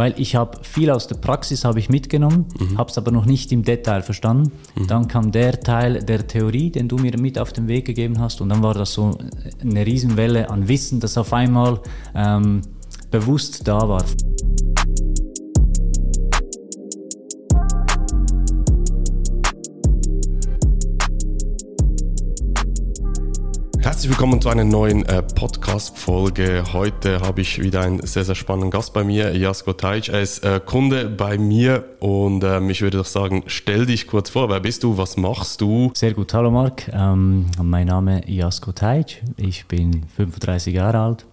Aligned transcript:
Weil 0.00 0.14
ich 0.16 0.36
habe 0.36 0.58
viel 0.62 0.90
aus 0.90 1.08
der 1.08 1.16
Praxis 1.16 1.64
habe 1.64 1.80
ich 1.80 1.88
mitgenommen, 1.88 2.46
mhm. 2.56 2.78
habe 2.78 2.88
es 2.88 2.96
aber 2.96 3.10
noch 3.10 3.24
nicht 3.24 3.50
im 3.50 3.64
Detail 3.64 4.02
verstanden. 4.02 4.52
Mhm. 4.76 4.86
Dann 4.86 5.08
kam 5.08 5.32
der 5.32 5.58
Teil 5.58 6.04
der 6.04 6.24
Theorie, 6.24 6.70
den 6.70 6.86
du 6.86 6.98
mir 6.98 7.18
mit 7.18 7.36
auf 7.36 7.52
den 7.52 7.66
Weg 7.66 7.86
gegeben 7.86 8.20
hast, 8.20 8.40
und 8.40 8.48
dann 8.50 8.62
war 8.62 8.74
das 8.74 8.92
so 8.92 9.18
eine 9.60 9.84
Riesenwelle 9.84 10.50
an 10.50 10.68
Wissen, 10.68 11.00
das 11.00 11.18
auf 11.18 11.32
einmal 11.32 11.80
ähm, 12.14 12.62
bewusst 13.10 13.66
da 13.66 13.88
war. 13.88 14.04
Herzlich 23.98 24.12
willkommen 24.12 24.40
zu 24.40 24.48
einer 24.48 24.62
neuen 24.62 25.04
äh, 25.06 25.24
Podcast-Folge. 25.24 26.62
Heute 26.72 27.20
habe 27.20 27.40
ich 27.40 27.60
wieder 27.60 27.80
einen 27.80 28.06
sehr, 28.06 28.24
sehr 28.24 28.36
spannenden 28.36 28.70
Gast 28.70 28.92
bei 28.92 29.02
mir, 29.02 29.36
Jasko 29.36 29.72
Teitsch. 29.72 30.08
Er 30.08 30.22
ist 30.22 30.44
äh, 30.44 30.60
Kunde 30.64 31.06
bei 31.06 31.36
mir 31.36 31.82
und 31.98 32.44
ähm, 32.44 32.70
ich 32.70 32.80
würde 32.80 32.98
doch 32.98 33.06
sagen, 33.06 33.42
stell 33.48 33.86
dich 33.86 34.06
kurz 34.06 34.30
vor. 34.30 34.48
Wer 34.50 34.60
bist 34.60 34.84
du? 34.84 34.98
Was 34.98 35.16
machst 35.16 35.60
du? 35.62 35.90
Sehr 35.96 36.14
gut. 36.14 36.32
Hallo 36.32 36.52
Marc. 36.52 36.86
Ähm, 36.92 37.46
mein 37.60 37.88
Name 37.88 38.20
ist 38.20 38.28
Jasko 38.28 38.70
Teitsch. 38.70 39.16
Ich 39.36 39.66
bin 39.66 40.04
35 40.16 40.74
Jahre 40.74 41.00
alt. 41.00 41.26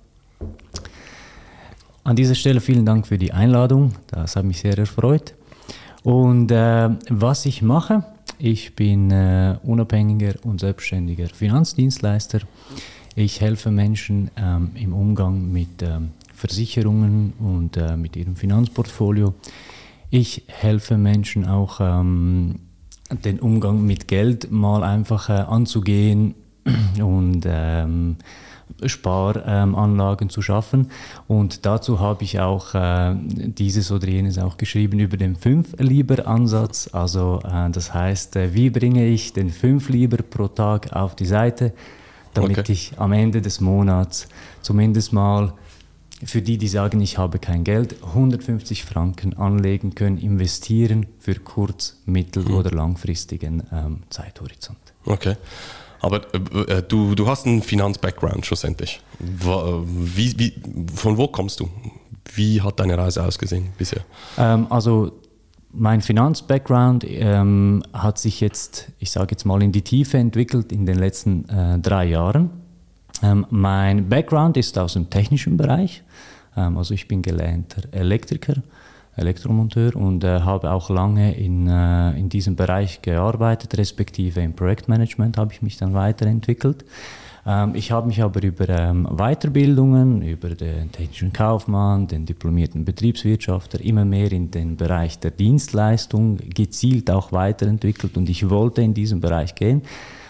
An 2.03 2.15
dieser 2.15 2.33
Stelle 2.33 2.61
vielen 2.61 2.87
Dank 2.87 3.05
für 3.05 3.19
die 3.19 3.31
Einladung. 3.31 3.93
Das 4.07 4.35
hat 4.35 4.43
mich 4.43 4.61
sehr 4.61 4.75
erfreut. 4.75 5.35
Und 6.05 6.51
äh, 6.51 6.89
was 7.09 7.47
ich 7.47 7.63
mache, 7.63 8.03
ich 8.37 8.75
bin 8.75 9.09
äh, 9.09 9.57
unabhängiger 9.63 10.35
und 10.43 10.59
selbstständiger 10.59 11.27
Finanzdienstleister. 11.29 12.41
Ich 13.15 13.41
helfe 13.41 13.71
Menschen 13.71 14.29
ähm, 14.37 14.69
im 14.75 14.93
Umgang 14.93 15.51
mit 15.51 15.81
ähm, 15.81 16.11
Versicherungen 16.31 17.33
und 17.39 17.77
äh, 17.77 17.97
mit 17.97 18.15
ihrem 18.15 18.35
Finanzportfolio. 18.35 19.33
Ich 20.11 20.43
helfe 20.45 20.95
Menschen 20.95 21.47
auch, 21.47 21.79
ähm, 21.81 22.59
den 23.23 23.39
Umgang 23.39 23.83
mit 23.83 24.07
Geld 24.07 24.51
mal 24.51 24.83
einfach 24.83 25.29
äh, 25.29 25.33
anzugehen 25.33 26.35
und 27.01 27.47
ähm, 28.81 28.87
Sparanlagen 28.87 30.29
zu 30.29 30.41
schaffen. 30.41 30.91
Und 31.27 31.65
dazu 31.65 31.99
habe 31.99 32.23
ich 32.23 32.39
auch 32.39 32.73
äh, 32.73 33.15
dieses 33.15 33.91
oder 33.91 34.07
jenes 34.07 34.37
auch 34.37 34.57
geschrieben 34.57 34.99
über 34.99 35.17
den 35.17 35.37
5-Lieber-Ansatz. 35.37 36.89
Also 36.93 37.39
das 37.71 37.93
heißt, 37.93 38.35
wie 38.53 38.69
bringe 38.69 39.05
ich 39.05 39.33
den 39.33 39.49
5 39.49 39.89
Lieber 39.89 40.17
pro 40.17 40.47
Tag 40.47 40.93
auf 40.93 41.15
die 41.15 41.25
Seite, 41.25 41.73
damit 42.33 42.59
okay. 42.59 42.71
ich 42.71 42.93
am 42.97 43.13
Ende 43.13 43.41
des 43.41 43.61
Monats 43.61 44.27
zumindest 44.61 45.13
mal 45.13 45.53
für 46.23 46.41
die, 46.41 46.57
die 46.57 46.67
sagen, 46.67 47.01
ich 47.01 47.17
habe 47.17 47.39
kein 47.39 47.63
Geld, 47.63 47.95
150 48.03 48.85
Franken 48.85 49.35
anlegen 49.35 49.95
können, 49.95 50.17
investieren 50.17 51.07
für 51.19 51.35
kurz-, 51.35 51.97
mittel- 52.05 52.45
mhm. 52.45 52.55
oder 52.55 52.71
langfristigen 52.71 53.63
ähm, 53.71 54.03
Zeithorizont. 54.09 54.79
Okay. 55.05 55.35
Aber 56.01 56.21
äh, 56.33 56.77
äh, 56.77 56.83
du, 56.83 57.15
du 57.15 57.27
hast 57.27 57.45
einen 57.45 57.61
Finanz-Background 57.61 58.45
schlussendlich. 58.45 59.01
Wie, 59.19 60.37
wie, 60.37 60.53
von 60.93 61.17
wo 61.17 61.27
kommst 61.27 61.59
du? 61.59 61.69
Wie 62.33 62.61
hat 62.61 62.79
deine 62.79 62.97
Reise 62.97 63.23
ausgesehen 63.23 63.69
bisher? 63.77 64.01
Ähm, 64.37 64.67
also 64.69 65.11
mein 65.71 66.01
Finanz-Background 66.01 67.05
ähm, 67.07 67.83
hat 67.93 68.17
sich 68.17 68.41
jetzt, 68.41 68.91
ich 68.99 69.11
sage 69.11 69.31
jetzt 69.31 69.45
mal, 69.45 69.61
in 69.61 69.71
die 69.71 69.81
Tiefe 69.81 70.17
entwickelt 70.17 70.71
in 70.71 70.85
den 70.85 70.97
letzten 70.97 71.47
äh, 71.49 71.79
drei 71.79 72.05
Jahren. 72.05 72.49
Ähm, 73.21 73.45
mein 73.49 74.09
Background 74.09 74.57
ist 74.57 74.77
aus 74.77 74.93
dem 74.93 75.09
technischen 75.09 75.57
Bereich. 75.57 76.03
Ähm, 76.55 76.77
also 76.77 76.93
ich 76.93 77.07
bin 77.07 77.21
gelernter 77.21 77.81
Elektriker 77.91 78.55
Elektromonteur 79.15 79.95
und 79.95 80.23
äh, 80.23 80.41
habe 80.41 80.71
auch 80.71 80.89
lange 80.89 81.35
in, 81.35 81.67
äh, 81.67 82.11
in 82.17 82.29
diesem 82.29 82.55
Bereich 82.55 83.01
gearbeitet, 83.01 83.77
respektive 83.77 84.41
im 84.41 84.53
Projektmanagement 84.53 85.37
habe 85.37 85.53
ich 85.53 85.61
mich 85.61 85.77
dann 85.77 85.93
weiterentwickelt. 85.93 86.83
Ähm, 87.45 87.75
ich 87.75 87.91
habe 87.91 88.07
mich 88.07 88.21
aber 88.21 88.43
über 88.43 88.67
ähm, 88.67 89.07
Weiterbildungen, 89.09 90.21
über 90.21 90.49
den 90.49 90.91
technischen 90.91 91.31
Kaufmann, 91.31 92.07
den 92.07 92.25
diplomierten 92.25 92.83
Betriebswirtschafter 92.83 93.79
immer 93.81 94.03
mehr 94.03 94.31
in 94.31 94.51
den 94.51 94.75
Bereich 94.75 95.19
der 95.19 95.31
Dienstleistung 95.31 96.37
gezielt 96.37 97.09
auch 97.09 97.31
weiterentwickelt 97.31 98.17
und 98.17 98.29
ich 98.29 98.49
wollte 98.49 98.81
in 98.81 98.93
diesem 98.93 99.21
Bereich 99.21 99.55
gehen, 99.55 99.83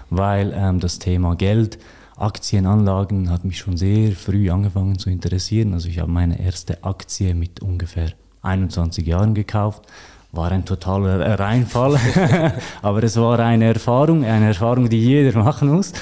weil 0.09 0.53
ähm, 0.56 0.79
das 0.79 1.00
Thema 1.00 1.35
Geld 1.35 1.79
Aktienanlagen 2.17 3.29
hat 3.29 3.44
mich 3.44 3.57
schon 3.57 3.75
sehr 3.75 4.13
früh 4.13 4.50
angefangen 4.50 4.97
zu 4.97 5.09
interessieren. 5.09 5.73
Also 5.73 5.90
ich 5.90 6.00
habe 6.00 6.12
meine 6.12 6.40
erste 6.40 6.81
Aktie 6.84 7.35
mit 7.35 7.62
ungefähr 7.62 8.12
21 8.45 9.06
Jahren 9.06 9.33
gekauft. 9.33 9.83
War 10.31 10.51
ein 10.51 10.66
totaler 10.66 11.39
Reinfall, 11.39 11.97
aber 12.81 13.03
es 13.03 13.16
war 13.17 13.39
eine 13.39 13.66
Erfahrung, 13.66 14.25
eine 14.25 14.47
Erfahrung, 14.47 14.89
die 14.89 15.00
jeder 15.00 15.38
machen 15.41 15.69
muss. 15.69 15.94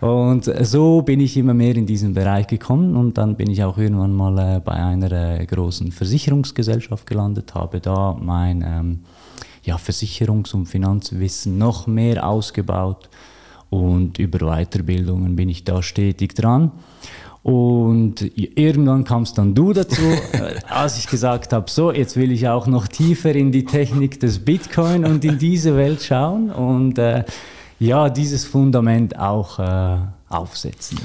Und 0.00 0.50
so 0.66 1.02
bin 1.02 1.20
ich 1.20 1.36
immer 1.36 1.54
mehr 1.54 1.76
in 1.76 1.86
diesen 1.86 2.12
Bereich 2.12 2.48
gekommen 2.48 2.96
und 2.96 3.18
dann 3.18 3.36
bin 3.36 3.48
ich 3.48 3.62
auch 3.62 3.78
irgendwann 3.78 4.12
mal 4.12 4.56
äh, 4.56 4.60
bei 4.60 4.72
einer 4.72 5.12
äh, 5.12 5.46
großen 5.46 5.92
Versicherungsgesellschaft 5.92 7.06
gelandet, 7.06 7.54
habe 7.54 7.80
da 7.80 8.16
mein 8.20 8.64
ähm, 8.66 9.00
ja, 9.62 9.76
Versicherungs- 9.76 10.54
und 10.54 10.66
Finanzwissen 10.66 11.56
noch 11.56 11.86
mehr 11.86 12.26
ausgebaut 12.26 13.08
und 13.70 14.18
über 14.18 14.40
Weiterbildungen 14.40 15.36
bin 15.36 15.48
ich 15.48 15.64
da 15.64 15.82
stetig 15.82 16.34
dran. 16.34 16.72
Und 17.42 18.20
irgendwann 18.36 19.02
kamst 19.02 19.36
dann 19.36 19.54
du 19.54 19.72
dazu, 19.72 20.00
äh, 20.32 20.60
als 20.68 20.98
ich 20.98 21.08
gesagt 21.08 21.52
habe, 21.52 21.68
so, 21.70 21.90
jetzt 21.90 22.16
will 22.16 22.30
ich 22.30 22.48
auch 22.48 22.66
noch 22.66 22.86
tiefer 22.86 23.34
in 23.34 23.50
die 23.50 23.64
Technik 23.64 24.20
des 24.20 24.38
Bitcoin 24.44 25.04
und 25.04 25.24
in 25.24 25.38
diese 25.38 25.76
Welt 25.76 26.02
schauen 26.02 26.50
und 26.50 26.98
äh, 26.98 27.24
ja, 27.80 28.10
dieses 28.10 28.44
Fundament 28.44 29.18
auch 29.18 29.58
äh, 29.58 29.98
aufsetzen. 30.28 30.98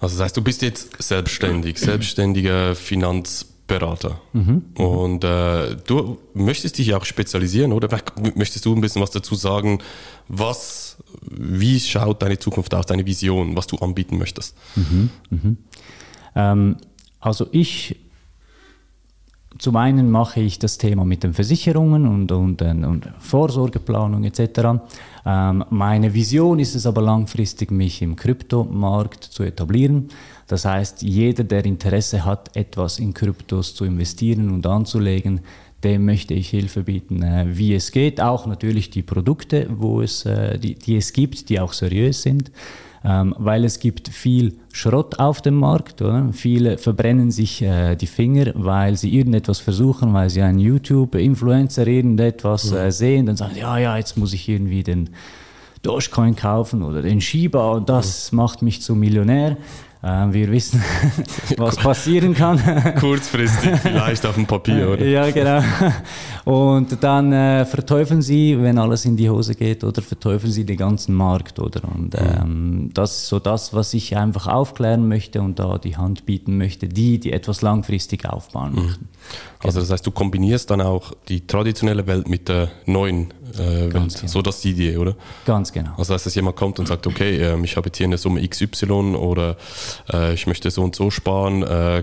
Also 0.00 0.16
das 0.16 0.24
heißt, 0.24 0.36
du 0.36 0.42
bist 0.42 0.62
jetzt 0.62 1.02
selbstständig, 1.02 1.78
selbstständiger 1.78 2.74
Finanzberater. 2.74 4.18
Mhm. 4.32 4.64
Und 4.74 5.24
äh, 5.24 5.76
du 5.86 6.18
möchtest 6.32 6.78
dich 6.78 6.94
auch 6.94 7.04
spezialisieren, 7.04 7.72
oder? 7.72 7.88
möchtest 8.34 8.64
du 8.64 8.74
ein 8.74 8.80
bisschen 8.80 9.02
was 9.02 9.10
dazu 9.10 9.34
sagen, 9.34 9.80
was, 10.26 10.96
wie 11.30 11.78
schaut 11.78 12.22
deine 12.22 12.38
Zukunft 12.38 12.74
aus, 12.74 12.86
deine 12.86 13.04
Vision, 13.04 13.54
was 13.54 13.66
du 13.66 13.76
anbieten 13.76 14.16
möchtest? 14.16 14.56
Mhm. 14.74 15.10
Mhm. 15.30 15.56
Ähm, 16.34 16.76
also 17.20 17.46
ich, 17.52 17.96
zum 19.58 19.76
einen 19.76 20.10
mache 20.10 20.40
ich 20.40 20.58
das 20.58 20.78
Thema 20.78 21.04
mit 21.04 21.22
den 21.22 21.34
Versicherungen 21.34 22.06
und, 22.06 22.32
und, 22.32 22.62
und 22.62 23.08
Vorsorgeplanung 23.18 24.24
etc. 24.24 24.82
Ähm, 25.24 25.64
meine 25.70 26.14
Vision 26.14 26.58
ist 26.58 26.74
es 26.74 26.86
aber 26.86 27.02
langfristig, 27.02 27.70
mich 27.70 28.02
im 28.02 28.16
Kryptomarkt 28.16 29.24
zu 29.24 29.42
etablieren. 29.42 30.08
Das 30.48 30.64
heißt, 30.64 31.02
jeder, 31.02 31.44
der 31.44 31.64
Interesse 31.64 32.24
hat, 32.24 32.56
etwas 32.56 32.98
in 32.98 33.14
Kryptos 33.14 33.74
zu 33.74 33.84
investieren 33.84 34.50
und 34.50 34.66
anzulegen, 34.66 35.40
dem 35.84 36.04
möchte 36.04 36.34
ich 36.34 36.48
Hilfe 36.50 36.84
bieten, 36.84 37.22
äh, 37.22 37.46
wie 37.48 37.74
es 37.74 37.92
geht. 37.92 38.20
Auch 38.20 38.46
natürlich 38.46 38.90
die 38.90 39.02
Produkte, 39.02 39.68
wo 39.70 40.00
es, 40.00 40.24
äh, 40.24 40.58
die, 40.58 40.74
die 40.74 40.96
es 40.96 41.12
gibt, 41.12 41.48
die 41.48 41.60
auch 41.60 41.72
seriös 41.72 42.22
sind 42.22 42.50
ähm, 43.04 43.34
weil 43.38 43.64
es 43.64 43.80
gibt 43.80 44.08
viel 44.08 44.56
Schrott 44.72 45.18
auf 45.18 45.42
dem 45.42 45.54
Markt. 45.54 46.02
Oder? 46.02 46.28
Viele 46.32 46.78
verbrennen 46.78 47.30
sich 47.30 47.62
äh, 47.62 47.96
die 47.96 48.06
Finger, 48.06 48.52
weil 48.54 48.96
sie 48.96 49.14
irgendetwas 49.14 49.58
versuchen, 49.58 50.12
weil 50.14 50.30
sie 50.30 50.42
einen 50.42 50.58
YouTube-Influencer 50.58 51.86
irgendetwas 51.86 52.70
mhm. 52.70 52.76
äh, 52.76 52.92
sehen, 52.92 53.26
dann 53.26 53.36
sagen 53.36 53.54
sie, 53.54 53.60
ja, 53.60 53.78
ja, 53.78 53.96
jetzt 53.96 54.16
muss 54.16 54.32
ich 54.32 54.48
irgendwie 54.48 54.82
den 54.82 55.10
Dogecoin 55.82 56.36
kaufen 56.36 56.82
oder 56.82 57.02
den 57.02 57.20
Shiba 57.20 57.72
und 57.72 57.88
das 57.88 58.30
mhm. 58.30 58.36
macht 58.36 58.62
mich 58.62 58.82
zum 58.82 59.00
Millionär. 59.00 59.56
Äh, 60.02 60.32
wir 60.32 60.50
wissen, 60.50 60.82
was 61.56 61.76
passieren 61.76 62.34
kann. 62.34 62.60
Kurzfristig, 62.98 63.78
vielleicht 63.80 64.26
auf 64.26 64.34
dem 64.34 64.46
Papier, 64.46 64.90
oder? 64.90 65.04
Ja, 65.04 65.30
genau. 65.30 65.62
Und 66.44 67.02
dann 67.02 67.32
äh, 67.32 67.64
verteufeln 67.64 68.20
sie, 68.20 68.60
wenn 68.60 68.78
alles 68.78 69.04
in 69.04 69.16
die 69.16 69.30
Hose 69.30 69.54
geht, 69.54 69.84
oder 69.84 70.02
verteufeln 70.02 70.52
sie 70.52 70.64
den 70.64 70.76
ganzen 70.76 71.14
Markt, 71.14 71.60
oder? 71.60 71.82
Und 71.84 72.14
mhm. 72.14 72.40
ähm, 72.42 72.90
das 72.94 73.18
ist 73.18 73.28
so 73.28 73.38
das, 73.38 73.74
was 73.74 73.94
ich 73.94 74.16
einfach 74.16 74.48
aufklären 74.48 75.06
möchte 75.06 75.40
und 75.40 75.60
da 75.60 75.78
die 75.78 75.96
Hand 75.96 76.26
bieten 76.26 76.58
möchte, 76.58 76.88
die, 76.88 77.20
die 77.20 77.32
etwas 77.32 77.62
langfristig 77.62 78.28
aufbauen 78.28 78.72
mhm. 78.72 78.86
möchten. 78.86 79.08
Also 79.62 79.78
das 79.78 79.90
heißt, 79.90 80.04
du 80.04 80.10
kombinierst 80.10 80.68
dann 80.70 80.80
auch 80.80 81.12
die 81.28 81.46
traditionelle 81.46 82.08
Welt 82.08 82.28
mit 82.28 82.48
der 82.48 82.70
neuen 82.86 83.32
äh. 83.58 83.88
Genau. 83.88 84.08
So 84.08 84.42
das 84.42 84.56
ist 84.56 84.64
die 84.64 84.70
Idee, 84.70 84.96
oder? 84.96 85.16
Ganz 85.44 85.72
genau. 85.72 85.90
Also 85.90 86.02
das 86.02 86.10
heißt, 86.10 86.26
dass 86.26 86.34
jemand 86.34 86.56
kommt 86.56 86.78
und 86.78 86.86
sagt, 86.86 87.06
okay, 87.06 87.36
äh, 87.38 87.64
ich 87.64 87.76
habe 87.76 87.88
jetzt 87.88 87.98
hier 87.98 88.06
eine 88.06 88.18
Summe 88.18 88.46
XY 88.46 89.16
oder 89.16 89.56
äh, 90.12 90.34
ich 90.34 90.46
möchte 90.46 90.70
so 90.70 90.82
und 90.82 90.94
so 90.94 91.10
sparen. 91.10 91.62
Äh, 91.62 92.02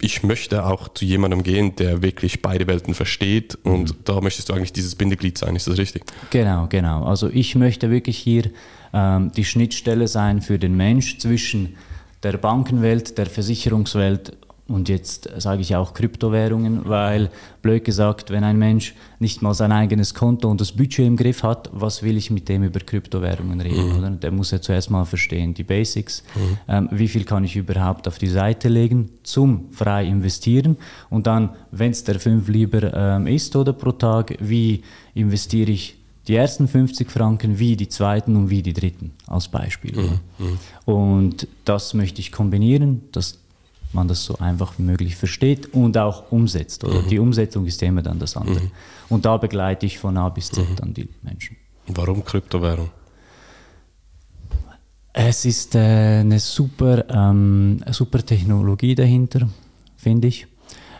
ich 0.00 0.24
möchte 0.24 0.66
auch 0.66 0.88
zu 0.88 1.04
jemandem 1.04 1.44
gehen, 1.44 1.76
der 1.76 2.02
wirklich 2.02 2.42
beide 2.42 2.66
Welten 2.66 2.92
versteht 2.92 3.56
und 3.62 3.90
mhm. 3.90 3.96
da 4.04 4.20
möchtest 4.20 4.48
du 4.48 4.52
eigentlich 4.52 4.72
dieses 4.72 4.96
Bindeglied 4.96 5.38
sein, 5.38 5.54
ist 5.54 5.68
das 5.68 5.78
richtig? 5.78 6.04
Genau, 6.30 6.66
genau. 6.68 7.04
Also 7.04 7.30
ich 7.30 7.54
möchte 7.54 7.88
wirklich 7.90 8.18
hier 8.18 8.50
ähm, 8.92 9.30
die 9.36 9.44
Schnittstelle 9.44 10.08
sein 10.08 10.42
für 10.42 10.58
den 10.58 10.76
Mensch 10.76 11.18
zwischen 11.18 11.76
der 12.22 12.36
Bankenwelt, 12.36 13.16
der 13.16 13.26
Versicherungswelt 13.26 14.36
Und 14.72 14.88
jetzt 14.88 15.28
sage 15.36 15.60
ich 15.60 15.76
auch 15.76 15.92
Kryptowährungen, 15.92 16.88
weil 16.88 17.30
blöd 17.60 17.84
gesagt, 17.84 18.30
wenn 18.30 18.42
ein 18.42 18.58
Mensch 18.58 18.94
nicht 19.18 19.42
mal 19.42 19.54
sein 19.54 19.70
eigenes 19.70 20.14
Konto 20.14 20.50
und 20.50 20.60
das 20.60 20.72
Budget 20.72 21.06
im 21.06 21.16
Griff 21.16 21.42
hat, 21.42 21.68
was 21.72 22.02
will 22.02 22.16
ich 22.16 22.30
mit 22.30 22.48
dem 22.48 22.64
über 22.64 22.80
Kryptowährungen 22.80 23.60
reden? 23.60 23.90
Mhm. 23.90 23.98
Oder? 23.98 24.10
Der 24.10 24.30
muss 24.30 24.50
ja 24.50 24.60
zuerst 24.60 24.90
mal 24.90 25.04
verstehen, 25.04 25.52
die 25.52 25.64
Basics. 25.64 26.22
Mhm. 26.34 26.58
Ähm, 26.68 26.88
wie 26.90 27.08
viel 27.08 27.24
kann 27.24 27.44
ich 27.44 27.54
überhaupt 27.54 28.08
auf 28.08 28.18
die 28.18 28.28
Seite 28.28 28.68
legen 28.68 29.10
zum 29.22 29.70
frei 29.72 30.06
investieren? 30.06 30.76
Und 31.10 31.26
dann, 31.26 31.50
wenn 31.70 31.90
es 31.90 32.02
der 32.04 32.18
5 32.18 32.48
lieber 32.48 32.94
ähm, 32.94 33.26
ist 33.26 33.54
oder 33.54 33.74
pro 33.74 33.92
Tag, 33.92 34.36
wie 34.40 34.82
investiere 35.14 35.70
ich 35.70 35.98
die 36.28 36.36
ersten 36.36 36.68
50 36.68 37.10
Franken 37.10 37.58
wie 37.58 37.76
die 37.76 37.88
zweiten 37.88 38.36
und 38.36 38.48
wie 38.48 38.62
die 38.62 38.72
dritten 38.72 39.12
als 39.26 39.48
Beispiel. 39.48 39.96
Mhm. 39.96 40.20
Mhm. 40.38 40.58
Und 40.84 41.48
das 41.64 41.94
möchte 41.94 42.20
ich 42.20 42.32
kombinieren, 42.32 43.02
dass 43.12 43.41
man 43.94 44.08
das 44.08 44.24
so 44.24 44.36
einfach 44.38 44.78
wie 44.78 44.82
möglich 44.82 45.16
versteht 45.16 45.72
und 45.74 45.96
auch 45.98 46.30
umsetzt. 46.30 46.84
Oder? 46.84 47.02
Mhm. 47.02 47.08
Die 47.08 47.18
Umsetzung 47.18 47.66
ist 47.66 47.82
immer 47.82 48.02
dann 48.02 48.18
das 48.18 48.36
andere. 48.36 48.60
Mhm. 48.60 48.70
Und 49.08 49.24
da 49.24 49.36
begleite 49.36 49.86
ich 49.86 49.98
von 49.98 50.16
A 50.16 50.28
bis 50.28 50.50
Z 50.50 50.68
mhm. 50.68 50.76
dann 50.76 50.94
die 50.94 51.08
Menschen. 51.22 51.56
Warum 51.86 52.24
Kryptowährung? 52.24 52.90
Es 55.12 55.44
ist 55.44 55.74
äh, 55.74 56.20
eine, 56.20 56.38
super, 56.38 57.04
ähm, 57.10 57.80
eine 57.84 57.92
super 57.92 58.24
Technologie 58.24 58.94
dahinter, 58.94 59.48
finde 59.96 60.28
ich. 60.28 60.46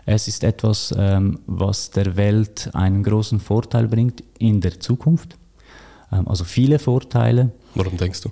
Es 0.05 0.29
ist 0.29 0.45
etwas, 0.45 0.93
ähm, 0.97 1.39
was 1.47 1.91
der 1.91 2.17
Welt 2.17 2.71
einen 2.75 3.03
großen 3.03 3.41
Vorteil 3.41 3.89
bringt 3.89 4.23
in 4.39 4.61
der 4.61 4.81
Zukunft. 4.81 5.39
Ähm, 6.13 6.29
also 6.29 6.45
viele 6.45 6.79
Vorteile. 6.79 7.53
Warum 7.75 7.97
denkst 7.97 8.21
du? 8.21 8.31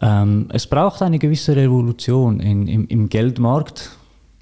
Ähm, 0.00 0.46
es 0.50 0.66
braucht 0.66 1.02
eine 1.02 1.18
gewisse 1.18 1.54
Revolution 1.54 2.40
in, 2.40 2.66
im, 2.66 2.88
im, 2.88 3.08
Geldmarkt 3.08 3.90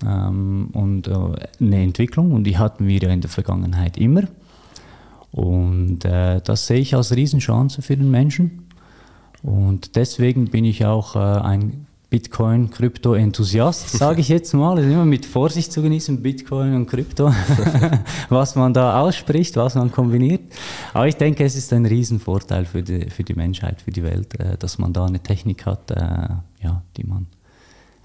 ähm, 0.07 0.69
und 0.73 1.09
äh, 1.09 1.15
eine 1.61 1.83
Entwicklung 1.83 2.33
und 2.33 2.45
die 2.45 2.59
hatten 2.59 2.87
wir 2.87 2.99
ja 2.99 3.11
in 3.11 3.21
der 3.21 3.31
Vergangenheit 3.31 3.97
immer. 3.97 4.23
Und 5.33 6.05
äh, 6.05 6.41
das 6.43 6.67
sehe 6.67 6.79
ich 6.79 6.95
als 6.95 7.15
Riesenchance 7.15 7.83
für 7.83 7.97
den 7.97 8.11
Menschen. 8.11 8.69
Und 9.43 9.97
deswegen 9.97 10.47
bin 10.47 10.65
ich 10.65 10.85
auch 10.85 11.17
äh, 11.17 11.19
ein 11.19 11.88
Bitcoin, 12.11 12.71
Krypto-Enthusiast, 12.71 13.91
sage 13.99 14.23
ich 14.23 14.31
jetzt 14.31 14.55
mal. 14.55 14.79
Es 14.79 14.87
ist 14.87 14.93
immer 14.93 15.05
mit 15.05 15.27
Vorsicht 15.27 15.71
zu 15.71 15.83
genießen, 15.83 16.23
Bitcoin 16.23 16.75
und 16.75 16.87
Krypto, 16.87 17.31
was 18.31 18.55
man 18.55 18.73
da 18.73 19.01
ausspricht, 19.01 19.57
was 19.57 19.75
man 19.75 19.93
kombiniert. 19.93 20.41
Aber 20.95 21.07
ich 21.07 21.17
denke, 21.17 21.45
es 21.45 21.55
ist 21.55 21.71
ein 21.75 21.85
Riesenvorteil 21.85 22.65
für 22.65 22.83
die, 22.83 23.11
für 23.11 23.25
die 23.25 23.35
Menschheit, 23.35 23.83
für 23.83 23.91
die 23.91 24.03
Welt, 24.03 24.41
äh, 24.41 24.57
dass 24.57 24.79
man 24.79 24.95
da 24.95 25.05
eine 25.05 25.23
Technik 25.23 25.67
hat, 25.67 25.91
äh, 25.91 25.97
ja, 26.63 26.83
die 26.97 27.05
man 27.05 27.27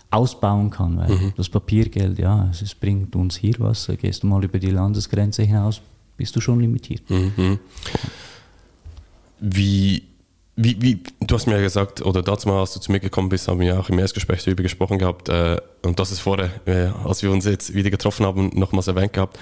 ausbauen 0.09 0.69
kann. 0.69 0.97
Weil 0.97 1.09
mhm. 1.09 1.33
das 1.38 1.47
Papiergeld, 1.47 2.19
ja, 2.19 2.50
es 2.51 2.75
bringt 2.75 3.15
uns 3.15 3.38
hier 3.38 3.55
was. 3.59 3.89
Gehst 4.01 4.23
du 4.23 4.27
mal 4.27 4.44
über 4.44 4.59
die 4.59 4.71
Landesgrenze 4.71 5.44
hinaus, 5.44 5.81
bist 6.17 6.35
du 6.35 6.41
schon 6.41 6.59
limitiert. 6.59 7.09
Mhm. 7.09 7.57
Wie 9.39 10.03
wie, 10.55 10.81
wie, 10.81 11.03
du 11.19 11.35
hast 11.35 11.47
mir 11.47 11.55
ja 11.55 11.61
gesagt, 11.61 12.05
oder 12.05 12.21
dazu 12.21 12.47
mal, 12.47 12.59
als 12.59 12.73
du 12.73 12.79
zu 12.79 12.91
mir 12.91 13.00
gekommen 13.00 13.29
bist, 13.29 13.47
haben 13.47 13.59
wir 13.59 13.67
ja 13.67 13.79
auch 13.79 13.89
im 13.89 13.97
Erstgespräch 13.97 14.44
darüber 14.44 14.63
gesprochen 14.63 15.00
gehabt, 15.00 15.29
äh, 15.29 15.59
und 15.81 16.00
das 16.00 16.11
ist 16.11 16.19
vorher, 16.19 16.51
äh, 16.65 16.89
als 17.03 17.23
wir 17.23 17.31
uns 17.31 17.45
jetzt 17.45 17.73
wieder 17.73 17.89
getroffen 17.89 18.25
haben, 18.25 18.51
nochmals 18.53 18.88
erwähnt 18.88 19.13
gehabt, 19.13 19.39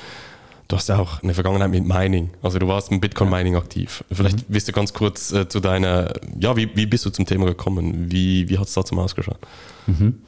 du 0.69 0.77
hast 0.77 0.87
ja 0.87 0.97
auch 0.97 1.21
eine 1.21 1.33
Vergangenheit 1.33 1.69
mit 1.69 1.85
Mining, 1.85 2.29
also 2.41 2.59
du 2.59 2.67
warst 2.67 2.91
mit 2.91 3.01
Bitcoin-Mining 3.01 3.55
aktiv. 3.55 4.05
Vielleicht 4.09 4.37
mhm. 4.37 4.45
willst 4.47 4.69
du 4.69 4.71
ganz 4.71 4.93
kurz 4.93 5.33
äh, 5.33 5.49
zu 5.49 5.59
deiner, 5.59 6.13
ja, 6.39 6.55
wie, 6.55 6.69
wie 6.75 6.85
bist 6.85 7.05
du 7.05 7.09
zum 7.09 7.25
Thema 7.25 7.45
gekommen? 7.45 8.09
Wie, 8.09 8.47
wie 8.47 8.57
hat 8.57 8.67
es 8.67 8.73
dazu 8.73 8.95
mal 8.95 9.03
ausgeschaut? 9.03 9.39
Mhm. 9.87 10.21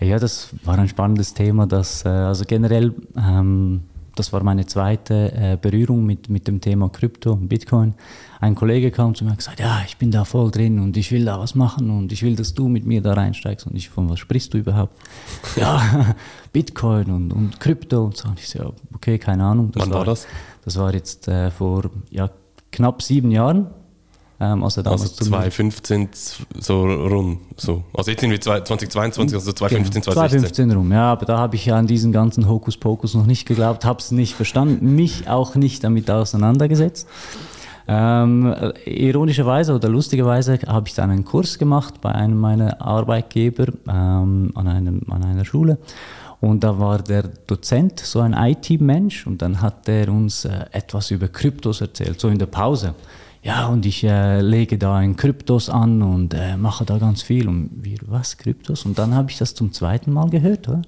Ja, 0.00 0.18
das 0.18 0.48
war 0.64 0.78
ein 0.78 0.88
spannendes 0.88 1.34
Thema, 1.34 1.66
das, 1.66 2.04
äh, 2.04 2.08
also 2.08 2.44
generell, 2.46 2.94
ähm, 3.16 3.82
das 4.16 4.32
war 4.32 4.42
meine 4.42 4.66
zweite 4.66 5.32
äh, 5.32 5.58
Berührung 5.60 6.06
mit, 6.06 6.28
mit 6.28 6.46
dem 6.46 6.60
Thema 6.60 6.88
Krypto 6.88 7.32
und 7.32 7.48
Bitcoin. 7.48 7.94
Ein 8.40 8.54
Kollege 8.54 8.90
kam 8.90 9.14
zu 9.14 9.24
mir 9.24 9.30
und 9.30 9.38
gesagt, 9.38 9.60
ja, 9.60 9.82
ich 9.86 9.96
bin 9.96 10.10
da 10.10 10.24
voll 10.24 10.50
drin 10.50 10.78
und 10.78 10.96
ich 10.96 11.10
will 11.10 11.24
da 11.24 11.38
was 11.38 11.54
machen 11.54 11.90
und 11.90 12.12
ich 12.12 12.22
will, 12.22 12.36
dass 12.36 12.54
du 12.54 12.68
mit 12.68 12.84
mir 12.86 13.00
da 13.00 13.14
reinsteigst. 13.14 13.66
Und 13.66 13.74
ich, 13.76 13.88
von 13.88 14.08
was 14.10 14.18
sprichst 14.18 14.54
du 14.54 14.58
überhaupt? 14.58 14.96
ja, 15.56 16.14
Bitcoin 16.52 17.10
und, 17.10 17.32
und 17.32 17.60
Krypto 17.60 18.04
und 18.04 18.16
so. 18.16 18.28
Und 18.28 18.38
ich 18.38 18.48
so, 18.48 18.58
ja, 18.58 18.70
okay, 18.94 19.18
keine 19.18 19.44
Ahnung. 19.44 19.72
Das 19.72 19.82
Wann 19.82 19.90
war, 19.90 19.98
war 19.98 20.04
das? 20.04 20.26
Das 20.64 20.76
war 20.76 20.92
jetzt 20.94 21.26
äh, 21.28 21.50
vor 21.50 21.90
ja, 22.10 22.30
knapp 22.70 23.02
sieben 23.02 23.30
Jahren. 23.30 23.68
Ähm, 24.44 24.62
also, 24.62 24.82
also 24.82 25.06
2015 25.06 26.08
so 26.58 26.84
rum. 26.84 27.40
So. 27.56 27.84
Also 27.94 28.10
jetzt 28.10 28.20
sind 28.20 28.30
wir 28.30 28.40
2022, 28.40 29.34
also 29.34 29.52
2015, 29.52 30.02
genau, 30.02 30.12
2016. 30.12 30.40
2015 30.40 30.78
rum, 30.78 30.92
ja, 30.92 31.12
aber 31.12 31.26
da 31.26 31.38
habe 31.38 31.56
ich 31.56 31.66
ja 31.66 31.76
an 31.76 31.86
diesen 31.86 32.12
ganzen 32.12 32.48
Hokuspokus 32.48 33.14
noch 33.14 33.26
nicht 33.26 33.46
geglaubt, 33.46 33.84
habe 33.84 34.00
es 34.00 34.10
nicht 34.10 34.34
verstanden, 34.34 34.94
mich 34.94 35.28
auch 35.28 35.54
nicht 35.54 35.84
damit 35.84 36.10
auseinandergesetzt. 36.10 37.08
Ähm, 37.86 38.54
ironischerweise 38.86 39.74
oder 39.74 39.88
lustigerweise 39.88 40.58
habe 40.66 40.88
ich 40.88 40.94
dann 40.94 41.10
einen 41.10 41.24
Kurs 41.24 41.58
gemacht 41.58 42.00
bei 42.00 42.12
einem 42.12 42.38
meiner 42.38 42.80
Arbeitgeber 42.80 43.66
ähm, 43.86 44.52
an, 44.54 44.68
einem, 44.68 45.02
an 45.10 45.22
einer 45.22 45.44
Schule. 45.44 45.78
Und 46.40 46.64
da 46.64 46.78
war 46.78 47.02
der 47.02 47.24
Dozent 47.46 48.00
so 48.00 48.20
ein 48.20 48.34
IT-Mensch 48.34 49.26
und 49.26 49.40
dann 49.40 49.60
hat 49.62 49.88
er 49.88 50.08
uns 50.08 50.44
äh, 50.44 50.64
etwas 50.72 51.10
über 51.10 51.28
Kryptos 51.28 51.80
erzählt, 51.80 52.20
so 52.20 52.28
in 52.28 52.38
der 52.38 52.46
Pause 52.46 52.94
ja, 53.44 53.66
und 53.66 53.84
ich 53.84 54.02
äh, 54.04 54.40
lege 54.40 54.78
da 54.78 55.02
in 55.02 55.16
Kryptos 55.16 55.68
an 55.68 56.00
und 56.00 56.32
äh, 56.32 56.56
mache 56.56 56.86
da 56.86 56.96
ganz 56.96 57.20
viel. 57.20 57.46
Und 57.46 57.68
wir, 57.74 57.98
was, 58.06 58.38
Kryptos? 58.38 58.86
Und 58.86 58.98
dann 58.98 59.14
habe 59.14 59.30
ich 59.30 59.36
das 59.36 59.54
zum 59.54 59.70
zweiten 59.70 60.14
Mal 60.14 60.30
gehört. 60.30 60.66
Oder? 60.66 60.78
Mhm. 60.78 60.82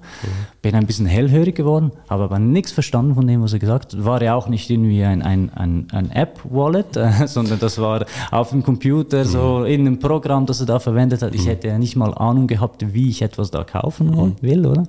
Bin 0.63 0.73
ein 0.73 0.87
bisschen 0.87 1.05
hellhörig 1.05 1.53
geworden, 1.53 1.91
habe 2.09 2.23
aber 2.23 2.39
nichts 2.39 2.71
verstanden 2.71 3.13
von 3.13 3.27
dem, 3.27 3.43
was 3.43 3.53
er 3.53 3.59
gesagt 3.59 3.93
hat. 3.93 4.03
War 4.03 4.23
ja 4.23 4.33
auch 4.33 4.47
nicht 4.47 4.71
irgendwie 4.71 5.03
ein, 5.03 5.21
ein, 5.21 5.51
ein, 5.53 5.87
ein 5.91 6.09
App-Wallet, 6.09 6.97
äh, 6.97 7.11
sondern 7.27 7.59
das 7.59 7.77
war 7.77 8.07
auf 8.31 8.49
dem 8.49 8.63
Computer, 8.63 9.19
mhm. 9.19 9.27
so 9.27 9.63
in 9.63 9.81
einem 9.81 9.99
Programm, 9.99 10.47
das 10.47 10.59
er 10.59 10.65
da 10.65 10.79
verwendet 10.79 11.21
hat. 11.21 11.35
Ich 11.35 11.43
mhm. 11.43 11.49
hätte 11.49 11.67
ja 11.67 11.77
nicht 11.77 11.95
mal 11.95 12.11
Ahnung 12.15 12.47
gehabt, 12.47 12.91
wie 12.91 13.09
ich 13.09 13.21
etwas 13.21 13.51
da 13.51 13.63
kaufen 13.65 14.09
mhm. 14.09 14.35
will, 14.41 14.65
oder? 14.65 14.83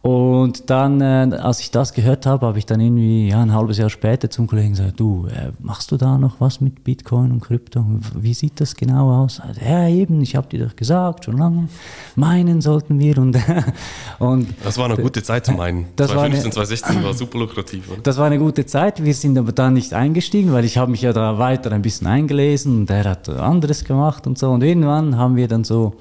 Und 0.00 0.70
dann, 0.70 1.00
äh, 1.00 1.36
als 1.42 1.58
ich 1.58 1.72
das 1.72 1.92
gehört 1.92 2.24
habe, 2.24 2.46
habe 2.46 2.58
ich 2.58 2.66
dann 2.66 2.78
irgendwie 2.78 3.28
ja, 3.28 3.42
ein 3.42 3.52
halbes 3.52 3.78
Jahr 3.78 3.90
später 3.90 4.30
zum 4.30 4.46
Kollegen 4.46 4.70
gesagt, 4.70 5.00
du, 5.00 5.26
äh, 5.26 5.50
machst 5.58 5.90
du 5.90 5.96
da 5.96 6.16
noch 6.18 6.40
was 6.40 6.60
mit 6.60 6.84
Bitcoin 6.84 7.32
und 7.32 7.40
Krypto? 7.40 7.84
Wie 8.14 8.32
sieht 8.32 8.60
das 8.60 8.76
genau 8.76 9.24
aus? 9.24 9.40
Also, 9.40 9.60
ja, 9.60 9.88
eben, 9.88 10.22
ich 10.22 10.36
habe 10.36 10.48
dir 10.48 10.66
doch 10.66 10.76
gesagt, 10.76 11.24
schon 11.24 11.36
lange, 11.36 11.68
meinen 12.14 12.60
sollten 12.60 13.00
wir. 13.00 13.18
Und, 13.18 13.36
und 14.20 14.54
das 14.62 14.78
war 14.78 14.84
eine 14.84 14.96
gute 14.96 15.20
Zeit 15.20 15.46
zum 15.46 15.56
meinen. 15.56 15.86
2015, 15.96 16.52
2016 16.52 17.02
war 17.02 17.14
super 17.14 17.38
lukrativ. 17.40 17.90
Oder? 17.90 18.00
Das 18.00 18.18
war 18.18 18.26
eine 18.26 18.38
gute 18.38 18.64
Zeit, 18.66 19.04
wir 19.04 19.14
sind 19.14 19.36
aber 19.36 19.50
da 19.50 19.68
nicht 19.68 19.94
eingestiegen, 19.94 20.52
weil 20.52 20.64
ich 20.64 20.78
habe 20.78 20.92
mich 20.92 21.02
ja 21.02 21.12
da 21.12 21.38
weiter 21.38 21.72
ein 21.72 21.82
bisschen 21.82 22.06
eingelesen 22.06 22.80
und 22.80 22.90
der 22.90 23.02
hat 23.02 23.28
anderes 23.28 23.84
gemacht 23.84 24.28
und 24.28 24.38
so. 24.38 24.50
Und 24.50 24.62
irgendwann 24.62 25.16
haben 25.16 25.34
wir 25.34 25.48
dann 25.48 25.64
so 25.64 25.94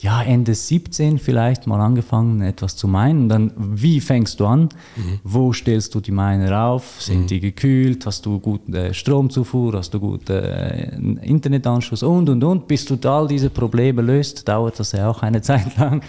ja, 0.00 0.22
Ende 0.22 0.54
17 0.54 1.18
vielleicht 1.18 1.66
mal 1.66 1.80
angefangen, 1.80 2.40
etwas 2.40 2.76
zu 2.76 2.86
meinen. 2.86 3.28
dann, 3.28 3.52
wie 3.56 4.00
fängst 4.00 4.38
du 4.38 4.46
an? 4.46 4.68
Mhm. 4.94 5.20
Wo 5.24 5.52
stellst 5.52 5.94
du 5.94 6.00
die 6.00 6.12
Miner 6.12 6.66
auf? 6.66 7.02
Sind 7.02 7.22
mhm. 7.22 7.26
die 7.26 7.40
gekühlt? 7.40 8.06
Hast 8.06 8.24
du 8.24 8.38
gute 8.38 8.94
Stromzufuhr? 8.94 9.72
Hast 9.74 9.92
du 9.94 9.98
guten 9.98 10.32
äh, 10.32 10.96
Internetanschluss? 11.26 12.04
Und, 12.04 12.28
und, 12.28 12.44
und. 12.44 12.68
Bis 12.68 12.84
du 12.84 12.96
all 13.08 13.26
diese 13.26 13.50
Probleme 13.50 14.00
löst, 14.02 14.46
dauert 14.46 14.78
das 14.78 14.92
ja 14.92 15.10
auch 15.10 15.22
eine 15.22 15.42
Zeit 15.42 15.76
lang. 15.76 16.00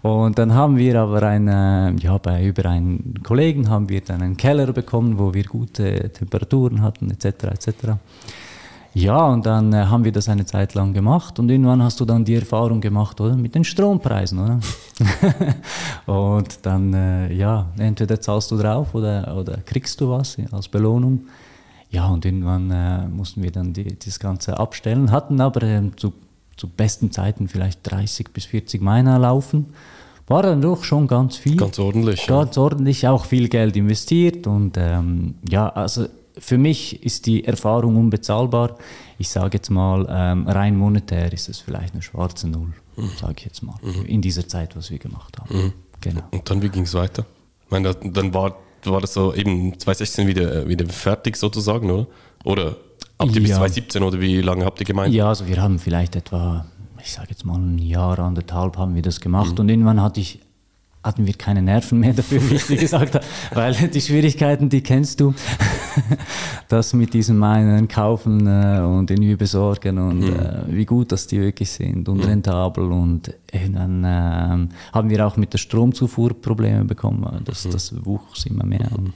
Und 0.00 0.38
dann 0.38 0.54
haben 0.54 0.78
wir 0.78 0.98
aber 1.00 1.22
eine, 1.22 1.94
ja, 2.00 2.16
bei, 2.16 2.46
über 2.46 2.64
einen 2.66 3.20
Kollegen 3.22 3.68
haben 3.68 3.90
wir 3.90 4.00
dann 4.00 4.22
einen 4.22 4.38
Keller 4.38 4.72
bekommen, 4.72 5.18
wo 5.18 5.34
wir 5.34 5.44
gute 5.44 6.10
Temperaturen 6.10 6.80
hatten, 6.80 7.10
etc., 7.10 7.44
etc. 7.44 7.72
Ja, 8.94 9.26
und 9.26 9.44
dann 9.44 9.72
äh, 9.72 9.86
haben 9.86 10.04
wir 10.04 10.12
das 10.12 10.28
eine 10.28 10.46
Zeit 10.46 10.74
lang 10.74 10.92
gemacht 10.92 11.40
und 11.40 11.50
irgendwann 11.50 11.82
hast 11.82 11.98
du 11.98 12.04
dann 12.04 12.24
die 12.24 12.36
Erfahrung 12.36 12.80
gemacht, 12.80 13.20
oder? 13.20 13.36
Mit 13.36 13.56
den 13.56 13.64
Strompreisen, 13.64 14.38
oder? 14.38 14.60
und 16.06 16.58
dann, 16.62 16.94
äh, 16.94 17.32
ja, 17.32 17.66
entweder 17.76 18.20
zahlst 18.20 18.52
du 18.52 18.56
drauf 18.56 18.94
oder, 18.94 19.36
oder 19.36 19.58
kriegst 19.64 20.00
du 20.00 20.10
was 20.10 20.36
als 20.52 20.68
Belohnung. 20.68 21.26
Ja, 21.90 22.06
und 22.06 22.24
irgendwann 22.24 22.70
äh, 22.70 23.08
mussten 23.08 23.42
wir 23.42 23.50
dann 23.50 23.72
die, 23.72 23.98
das 23.98 24.20
Ganze 24.20 24.58
abstellen, 24.58 25.10
hatten 25.10 25.40
aber 25.40 25.62
ähm, 25.64 25.96
zu, 25.96 26.12
zu 26.56 26.68
besten 26.68 27.10
Zeiten 27.10 27.48
vielleicht 27.48 27.80
30 27.82 28.32
bis 28.32 28.44
40 28.44 28.80
Miner 28.80 29.18
laufen. 29.18 29.66
War 30.28 30.42
dann 30.42 30.62
doch 30.62 30.84
schon 30.84 31.08
ganz 31.08 31.36
viel. 31.36 31.56
Ganz 31.56 31.80
ordentlich. 31.80 32.26
Ganz 32.28 32.54
ja. 32.54 32.62
ordentlich, 32.62 33.08
auch 33.08 33.24
viel 33.24 33.48
Geld 33.48 33.76
investiert 33.76 34.46
und 34.46 34.76
ähm, 34.78 35.34
ja, 35.48 35.68
also 35.68 36.06
für 36.38 36.58
mich 36.58 37.02
ist 37.04 37.26
die 37.26 37.44
Erfahrung 37.44 37.96
unbezahlbar. 37.96 38.76
Ich 39.18 39.28
sage 39.28 39.58
jetzt 39.58 39.70
mal, 39.70 40.06
ähm, 40.08 40.48
rein 40.48 40.76
monetär 40.76 41.32
ist 41.32 41.48
es 41.48 41.60
vielleicht 41.60 41.94
eine 41.94 42.02
schwarze 42.02 42.48
Null, 42.48 42.72
mhm. 42.96 43.10
sage 43.20 43.34
ich 43.38 43.44
jetzt 43.44 43.62
mal, 43.62 43.76
mhm. 43.82 44.04
in 44.06 44.20
dieser 44.20 44.46
Zeit, 44.46 44.76
was 44.76 44.90
wir 44.90 44.98
gemacht 44.98 45.38
haben. 45.38 45.56
Mhm. 45.56 45.72
Genau. 46.00 46.22
Und 46.30 46.50
dann, 46.50 46.60
wie 46.62 46.68
ging 46.68 46.84
es 46.84 46.94
weiter? 46.94 47.24
Ich 47.64 47.70
meine, 47.70 47.94
dann 47.94 48.34
war, 48.34 48.56
war 48.84 49.00
das 49.00 49.14
so 49.14 49.32
eben 49.34 49.78
2016 49.78 50.26
wieder, 50.26 50.68
wieder 50.68 50.86
fertig 50.86 51.36
sozusagen, 51.36 51.90
oder? 51.90 52.06
Oder 52.44 52.76
habt 53.18 53.30
ihr 53.34 53.40
ja. 53.40 53.46
bis 53.46 53.56
2017 53.56 54.02
oder 54.02 54.20
wie 54.20 54.40
lange 54.42 54.64
habt 54.64 54.80
ihr 54.80 54.86
gemeint? 54.86 55.14
Ja, 55.14 55.28
also 55.28 55.46
wir 55.46 55.62
haben 55.62 55.78
vielleicht 55.78 56.14
etwa, 56.16 56.66
ich 57.02 57.12
sage 57.12 57.28
jetzt 57.30 57.44
mal 57.44 57.58
ein 57.58 57.78
Jahr, 57.78 58.18
anderthalb 58.18 58.76
haben 58.76 58.94
wir 58.94 59.02
das 59.02 59.20
gemacht 59.20 59.52
mhm. 59.52 59.60
und 59.60 59.68
irgendwann 59.70 60.02
hatte 60.02 60.20
ich 60.20 60.40
hatten 61.04 61.26
wir 61.26 61.34
keine 61.34 61.62
Nerven 61.62 62.00
mehr 62.00 62.14
dafür, 62.14 62.40
wie 62.50 62.54
ich 62.54 62.66
dir 62.66 62.78
gesagt 62.78 63.14
habe, 63.14 63.24
weil 63.52 63.74
die 63.74 64.00
Schwierigkeiten, 64.00 64.70
die 64.70 64.80
kennst 64.80 65.20
du, 65.20 65.34
das 66.68 66.94
mit 66.94 67.12
diesem 67.12 67.42
einen 67.42 67.86
kaufen 67.86 68.46
äh, 68.46 68.80
und 68.80 69.10
irgendwie 69.10 69.36
besorgen 69.36 69.98
und 69.98 70.20
mhm. 70.20 70.34
äh, 70.34 70.62
wie 70.68 70.86
gut, 70.86 71.12
dass 71.12 71.26
die 71.26 71.40
wirklich 71.40 71.70
sind 71.70 72.08
und 72.08 72.18
mhm. 72.18 72.24
rentabel 72.24 72.90
und 72.90 73.34
dann 73.52 74.04
äh, 74.04 74.68
haben 74.92 75.10
wir 75.10 75.26
auch 75.26 75.36
mit 75.36 75.52
der 75.52 75.58
Stromzufuhr 75.58 76.34
Probleme 76.40 76.84
bekommen, 76.84 77.42
das, 77.44 77.66
mhm. 77.66 77.70
das 77.70 78.04
wuchs 78.04 78.46
immer 78.46 78.64
mehr 78.64 78.88
und 78.96 79.12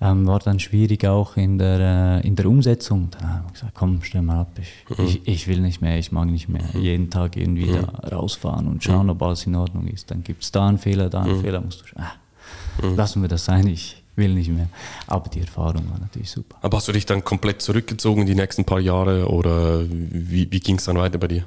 ähm, 0.00 0.26
war 0.26 0.38
dann 0.38 0.60
schwierig 0.60 1.06
auch 1.06 1.36
in 1.36 1.58
der, 1.58 2.20
äh, 2.22 2.26
in 2.26 2.36
der 2.36 2.46
Umsetzung. 2.46 3.08
Dann 3.10 3.28
haben 3.28 3.44
wir 3.46 3.52
gesagt, 3.52 3.74
komm, 3.74 4.00
stell 4.02 4.22
mal 4.22 4.40
ab, 4.40 4.58
ich, 4.60 4.98
mhm. 4.98 5.04
ich, 5.04 5.28
ich, 5.28 5.48
will 5.48 5.60
nicht 5.60 5.80
mehr, 5.80 5.98
ich 5.98 6.12
mag 6.12 6.28
nicht 6.28 6.48
mehr 6.48 6.64
mhm. 6.72 6.80
jeden 6.80 7.10
Tag 7.10 7.36
irgendwie 7.36 7.66
mhm. 7.66 7.86
da 8.02 8.16
rausfahren 8.16 8.68
und 8.68 8.82
schauen, 8.84 9.06
mhm. 9.06 9.10
ob 9.10 9.22
alles 9.22 9.46
in 9.46 9.54
Ordnung 9.54 9.86
ist. 9.88 10.10
Dann 10.10 10.22
gibt 10.22 10.42
es 10.42 10.52
da 10.52 10.68
einen 10.68 10.78
Fehler, 10.78 11.10
da 11.10 11.22
einen 11.22 11.38
mhm. 11.38 11.42
Fehler, 11.42 11.60
musst 11.60 11.82
du 11.82 11.86
schauen. 11.86 12.02
Ah, 12.02 12.86
mhm. 12.86 12.96
lassen 12.96 13.22
wir 13.22 13.28
das 13.28 13.44
sein, 13.44 13.66
ich 13.66 14.02
will 14.14 14.34
nicht 14.34 14.50
mehr. 14.50 14.68
Aber 15.06 15.28
die 15.28 15.40
Erfahrung 15.40 15.90
war 15.90 15.98
natürlich 15.98 16.30
super. 16.30 16.56
Aber 16.62 16.76
hast 16.76 16.88
du 16.88 16.92
dich 16.92 17.06
dann 17.06 17.24
komplett 17.24 17.62
zurückgezogen 17.62 18.26
die 18.26 18.34
nächsten 18.34 18.64
paar 18.64 18.80
Jahre 18.80 19.28
oder 19.28 19.84
wie, 19.88 20.50
wie 20.50 20.60
ging 20.60 20.76
es 20.76 20.84
dann 20.84 20.98
weiter 20.98 21.18
bei 21.18 21.28
dir? 21.28 21.44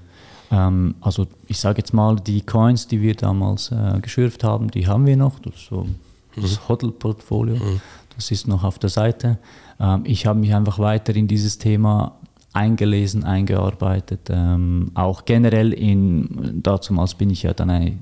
Ähm, 0.51 0.95
also 1.01 1.27
ich 1.47 1.59
sage 1.59 1.79
jetzt 1.79 1.93
mal, 1.93 2.17
die 2.17 2.41
Coins, 2.41 2.87
die 2.87 3.01
wir 3.01 3.15
damals 3.15 3.71
äh, 3.71 3.99
geschürft 4.01 4.43
haben, 4.43 4.71
die 4.71 4.87
haben 4.87 5.05
wir 5.05 5.15
noch. 5.15 5.39
Das 5.39 5.53
so 5.69 5.87
das 6.35 6.67
Hodl-Portfolio. 6.67 7.55
Mhm. 7.55 7.81
Das 8.15 8.31
ist 8.31 8.47
noch 8.47 8.63
auf 8.63 8.79
der 8.79 8.89
Seite. 8.89 9.37
Ähm, 9.79 10.03
ich 10.05 10.25
habe 10.25 10.39
mich 10.39 10.53
einfach 10.53 10.79
weiter 10.79 11.15
in 11.15 11.27
dieses 11.27 11.57
Thema 11.57 12.17
eingelesen, 12.53 13.23
eingearbeitet. 13.23 14.29
Ähm, 14.29 14.91
auch 14.93 15.25
generell 15.25 15.73
in, 15.73 16.61
dazumals 16.61 17.15
bin 17.15 17.29
ich 17.29 17.43
ja 17.43 17.53
dann 17.53 17.99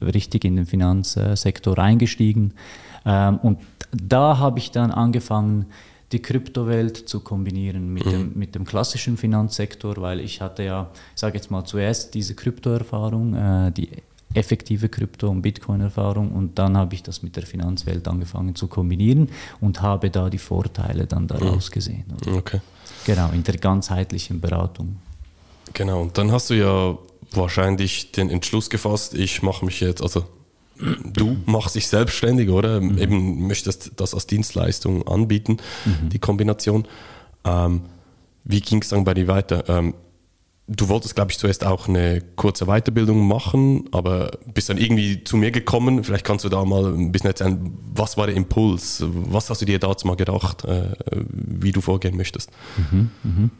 richtig 0.00 0.44
in 0.44 0.56
den 0.56 0.66
Finanzsektor 0.66 1.78
eingestiegen. 1.78 2.54
Ähm, 3.04 3.38
und 3.38 3.58
da 3.92 4.38
habe 4.38 4.58
ich 4.58 4.70
dann 4.70 4.90
angefangen, 4.90 5.66
die 6.12 6.20
Kryptowelt 6.20 6.96
zu 7.08 7.20
kombinieren 7.20 7.92
mit, 7.92 8.04
mhm. 8.04 8.10
dem, 8.10 8.32
mit 8.34 8.54
dem 8.54 8.64
klassischen 8.64 9.16
Finanzsektor, 9.16 9.96
weil 9.98 10.20
ich 10.20 10.40
hatte 10.40 10.62
ja, 10.62 10.90
ich 11.14 11.20
sage 11.20 11.36
jetzt 11.36 11.50
mal 11.50 11.64
zuerst 11.64 12.14
diese 12.14 12.34
Kryptoerfahrung, 12.34 13.34
äh, 13.34 13.72
die 13.72 13.88
effektive 14.34 14.88
Krypto- 14.88 15.28
und 15.28 15.42
Bitcoin-Erfahrung 15.42 16.32
und 16.32 16.58
dann 16.58 16.76
habe 16.76 16.94
ich 16.94 17.02
das 17.02 17.22
mit 17.22 17.36
der 17.36 17.44
Finanzwelt 17.44 18.06
angefangen 18.08 18.54
zu 18.54 18.66
kombinieren 18.66 19.28
und 19.60 19.82
habe 19.82 20.10
da 20.10 20.30
die 20.30 20.38
Vorteile 20.38 21.06
dann 21.06 21.26
daraus 21.26 21.70
mhm. 21.70 21.74
gesehen. 21.74 22.04
Oder? 22.20 22.36
Okay. 22.36 22.60
Genau, 23.04 23.30
in 23.30 23.42
der 23.42 23.56
ganzheitlichen 23.56 24.40
Beratung. 24.40 24.96
Genau, 25.72 26.02
und 26.02 26.18
dann 26.18 26.32
hast 26.32 26.50
du 26.50 26.54
ja 26.54 26.96
wahrscheinlich 27.32 28.12
den 28.12 28.30
Entschluss 28.30 28.70
gefasst, 28.70 29.14
ich 29.14 29.42
mache 29.42 29.64
mich 29.64 29.80
jetzt, 29.80 30.02
also 30.02 30.24
du 31.04 31.36
machst 31.46 31.74
dich 31.74 31.86
selbstständig, 31.86 32.50
oder? 32.50 32.80
Mhm. 32.80 32.98
Eben 32.98 33.46
möchtest 33.46 33.92
das 33.96 34.14
als 34.14 34.26
Dienstleistung 34.26 35.06
anbieten, 35.06 35.58
mhm. 35.84 36.08
die 36.08 36.18
Kombination. 36.18 36.86
Ähm, 37.44 37.82
wie 38.44 38.60
ging 38.60 38.82
es 38.82 38.88
dann 38.88 39.04
bei 39.04 39.14
dir 39.14 39.28
weiter? 39.28 39.64
Ähm, 39.68 39.94
du 40.76 40.88
wolltest, 40.88 41.14
glaube 41.14 41.30
ich, 41.30 41.38
zuerst 41.38 41.64
auch 41.64 41.88
eine 41.88 42.20
kurze 42.36 42.66
Weiterbildung 42.66 43.26
machen, 43.26 43.84
aber 43.92 44.32
bist 44.52 44.68
dann 44.68 44.78
irgendwie 44.78 45.24
zu 45.24 45.36
mir 45.36 45.50
gekommen. 45.50 46.04
Vielleicht 46.04 46.24
kannst 46.24 46.44
du 46.44 46.48
da 46.48 46.64
mal 46.64 46.92
ein 46.92 47.12
bisschen 47.12 47.28
erzählen, 47.28 47.76
was 47.94 48.16
war 48.16 48.26
der 48.26 48.36
Impuls? 48.36 49.04
Was 49.06 49.50
hast 49.50 49.62
du 49.62 49.66
dir 49.66 49.78
dazu 49.78 50.06
mal 50.06 50.16
gedacht, 50.16 50.64
äh, 50.64 50.94
wie 51.10 51.72
du 51.72 51.80
vorgehen 51.80 52.16
möchtest? 52.16 52.50
Mhm, 52.76 53.10
mh. 53.22 53.50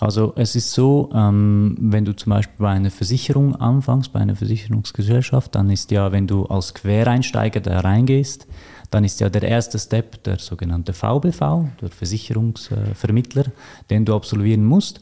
Also 0.00 0.32
es 0.36 0.54
ist 0.54 0.72
so, 0.72 1.10
ähm, 1.12 1.76
wenn 1.80 2.04
du 2.04 2.14
zum 2.14 2.30
Beispiel 2.30 2.54
bei 2.58 2.70
einer 2.70 2.90
Versicherung 2.90 3.56
anfängst, 3.56 4.12
bei 4.12 4.20
einer 4.20 4.36
Versicherungsgesellschaft, 4.36 5.56
dann 5.56 5.70
ist 5.70 5.90
ja, 5.90 6.12
wenn 6.12 6.28
du 6.28 6.46
als 6.46 6.72
Quereinsteiger 6.72 7.60
da 7.60 7.80
reingehst, 7.80 8.46
dann 8.90 9.02
ist 9.04 9.20
ja 9.20 9.28
der 9.28 9.42
erste 9.42 9.78
Step 9.78 10.22
der 10.22 10.38
sogenannte 10.38 10.92
VBV, 10.92 11.68
der 11.80 11.90
Versicherungsvermittler, 11.90 13.46
den 13.90 14.04
du 14.04 14.14
absolvieren 14.14 14.64
musst. 14.64 15.00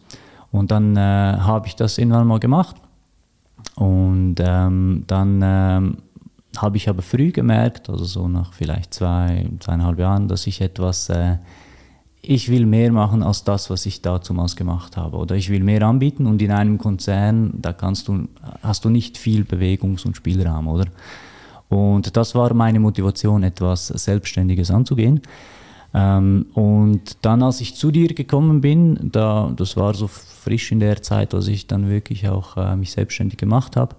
Und 0.50 0.71
dann 0.71 0.97
äh, 0.97 1.00
habe 1.00 1.67
ich 1.67 1.76
das 1.76 1.99
irgendwann 1.99 2.26
mal 2.26 2.41
gemacht. 2.41 2.76
Und 3.75 4.37
ähm, 4.38 5.05
dann 5.07 5.41
ähm, 5.43 5.97
habe 6.57 6.76
ich 6.76 6.88
aber 6.88 7.03
früh 7.03 7.33
gemerkt, 7.33 7.91
also 7.91 8.05
so 8.05 8.29
nach 8.29 8.53
vielleicht 8.53 8.95
zwei, 8.95 9.49
zweieinhalb 9.61 9.99
Jahren, 9.99 10.29
dass 10.29 10.47
ich 10.47 10.61
etwas, 10.61 11.09
äh, 11.09 11.37
ich 12.23 12.49
will 12.49 12.67
mehr 12.67 12.91
machen 12.93 13.23
als 13.23 13.45
das, 13.45 13.71
was 13.71 13.87
ich 13.87 14.03
damals 14.03 14.57
gemacht 14.57 14.97
habe. 14.97 15.17
Oder 15.17 15.37
ich 15.37 15.50
will 15.50 15.62
mehr 15.62 15.83
anbieten 15.83 16.26
und 16.26 16.41
in 16.41 16.50
einem 16.50 16.79
Konzern, 16.79 17.53
da 17.61 17.73
kannst 17.73 18.09
du, 18.09 18.29
hast 18.62 18.85
du 18.85 18.88
nicht 18.88 19.19
viel 19.19 19.43
Bewegungs- 19.43 20.07
und 20.07 20.17
Spielraum, 20.17 20.69
oder? 20.69 20.87
Und 21.69 22.17
das 22.17 22.35
war 22.35 22.55
meine 22.55 22.81
Motivation, 22.81 23.43
etwas 23.43 23.88
Selbstständiges 23.88 24.71
anzugehen. 24.71 25.21
Ähm, 25.95 26.47
und 26.55 27.16
dann, 27.23 27.43
als 27.43 27.61
ich 27.61 27.75
zu 27.75 27.90
dir 27.90 28.09
gekommen 28.09 28.61
bin, 28.61 29.11
da, 29.12 29.52
das 29.57 29.76
war 29.76 29.95
so 29.95 30.09
frisch 30.09 30.73
in 30.73 30.81
der 30.81 31.02
Zeit, 31.02 31.35
als 31.35 31.49
ich 31.49 31.66
dann 31.66 31.88
wirklich 31.88 32.28
auch 32.28 32.57
äh, 32.57 32.76
mich 32.76 32.93
selbstständig 32.93 33.38
gemacht 33.38 33.76
habe, 33.76 33.97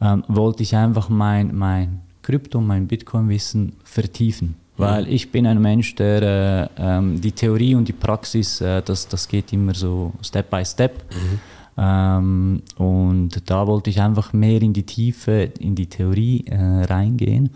ähm, 0.00 0.24
wollte 0.28 0.62
ich 0.62 0.76
einfach 0.76 1.08
mein, 1.08 1.56
mein 1.56 2.00
Krypto, 2.22 2.60
mein 2.60 2.86
Bitcoin-Wissen 2.86 3.74
vertiefen. 3.84 4.56
Weil 4.76 5.08
ich 5.08 5.30
bin 5.30 5.46
ein 5.46 5.60
Mensch, 5.60 5.94
der 5.94 6.22
äh, 6.22 6.68
ähm, 6.78 7.20
die 7.20 7.32
Theorie 7.32 7.74
und 7.74 7.86
die 7.86 7.92
Praxis, 7.92 8.62
äh, 8.62 8.80
das, 8.82 9.08
das 9.08 9.28
geht 9.28 9.52
immer 9.52 9.74
so 9.74 10.12
Step 10.22 10.48
by 10.48 10.64
Step. 10.64 11.04
Mhm. 11.12 11.38
Ähm, 11.76 12.62
und 12.78 13.50
da 13.50 13.66
wollte 13.66 13.90
ich 13.90 14.00
einfach 14.00 14.32
mehr 14.32 14.62
in 14.62 14.72
die 14.72 14.84
Tiefe, 14.84 15.50
in 15.58 15.74
die 15.74 15.86
Theorie 15.86 16.44
äh, 16.46 16.84
reingehen 16.84 17.50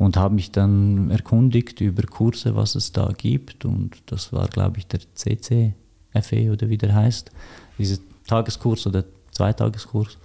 und 0.00 0.16
habe 0.16 0.34
mich 0.34 0.50
dann 0.50 1.10
erkundigt 1.10 1.82
über 1.82 2.02
Kurse, 2.04 2.56
was 2.56 2.74
es 2.74 2.90
da 2.90 3.12
gibt. 3.14 3.66
Und 3.66 4.02
das 4.06 4.32
war, 4.32 4.48
glaube 4.48 4.78
ich, 4.78 4.86
der 4.86 5.00
CCFE 5.14 6.50
oder 6.50 6.70
wie 6.70 6.78
der 6.78 6.94
heißt, 6.94 7.30
dieser 7.76 7.98
Tageskurs 8.26 8.86
oder 8.86 9.04
Zweitageskurs. 9.32 10.16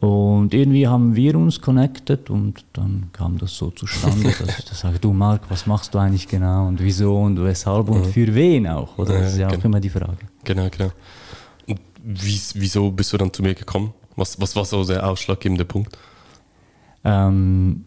Und 0.00 0.54
irgendwie 0.54 0.88
haben 0.88 1.14
wir 1.14 1.36
uns 1.36 1.60
connected 1.60 2.30
und 2.30 2.64
dann 2.72 3.10
kam 3.12 3.36
das 3.36 3.54
so 3.54 3.70
zustande, 3.72 4.32
dass 4.38 4.58
ich 4.58 4.64
da 4.64 4.74
sage, 4.74 4.98
du 4.98 5.12
Marc, 5.12 5.50
was 5.50 5.66
machst 5.66 5.92
du 5.92 5.98
eigentlich 5.98 6.26
genau 6.26 6.66
und 6.66 6.82
wieso 6.82 7.20
und 7.20 7.44
weshalb 7.44 7.90
und 7.90 8.06
für 8.06 8.34
wen 8.34 8.66
auch, 8.66 8.96
oder? 8.96 9.20
Das 9.20 9.32
ist 9.34 9.38
ja 9.38 9.48
auch 9.48 9.52
genau. 9.52 9.66
immer 9.66 9.80
die 9.80 9.90
Frage. 9.90 10.28
Genau, 10.44 10.66
genau. 10.70 10.92
Und 11.66 11.78
wie, 12.02 12.40
wieso 12.54 12.90
bist 12.90 13.12
du 13.12 13.18
dann 13.18 13.30
zu 13.30 13.42
mir 13.42 13.54
gekommen? 13.54 13.92
Was, 14.16 14.40
was 14.40 14.56
war 14.56 14.64
so 14.64 14.82
der 14.82 15.06
ausschlaggebende 15.06 15.66
Punkt? 15.66 15.98
Ähm, 17.04 17.84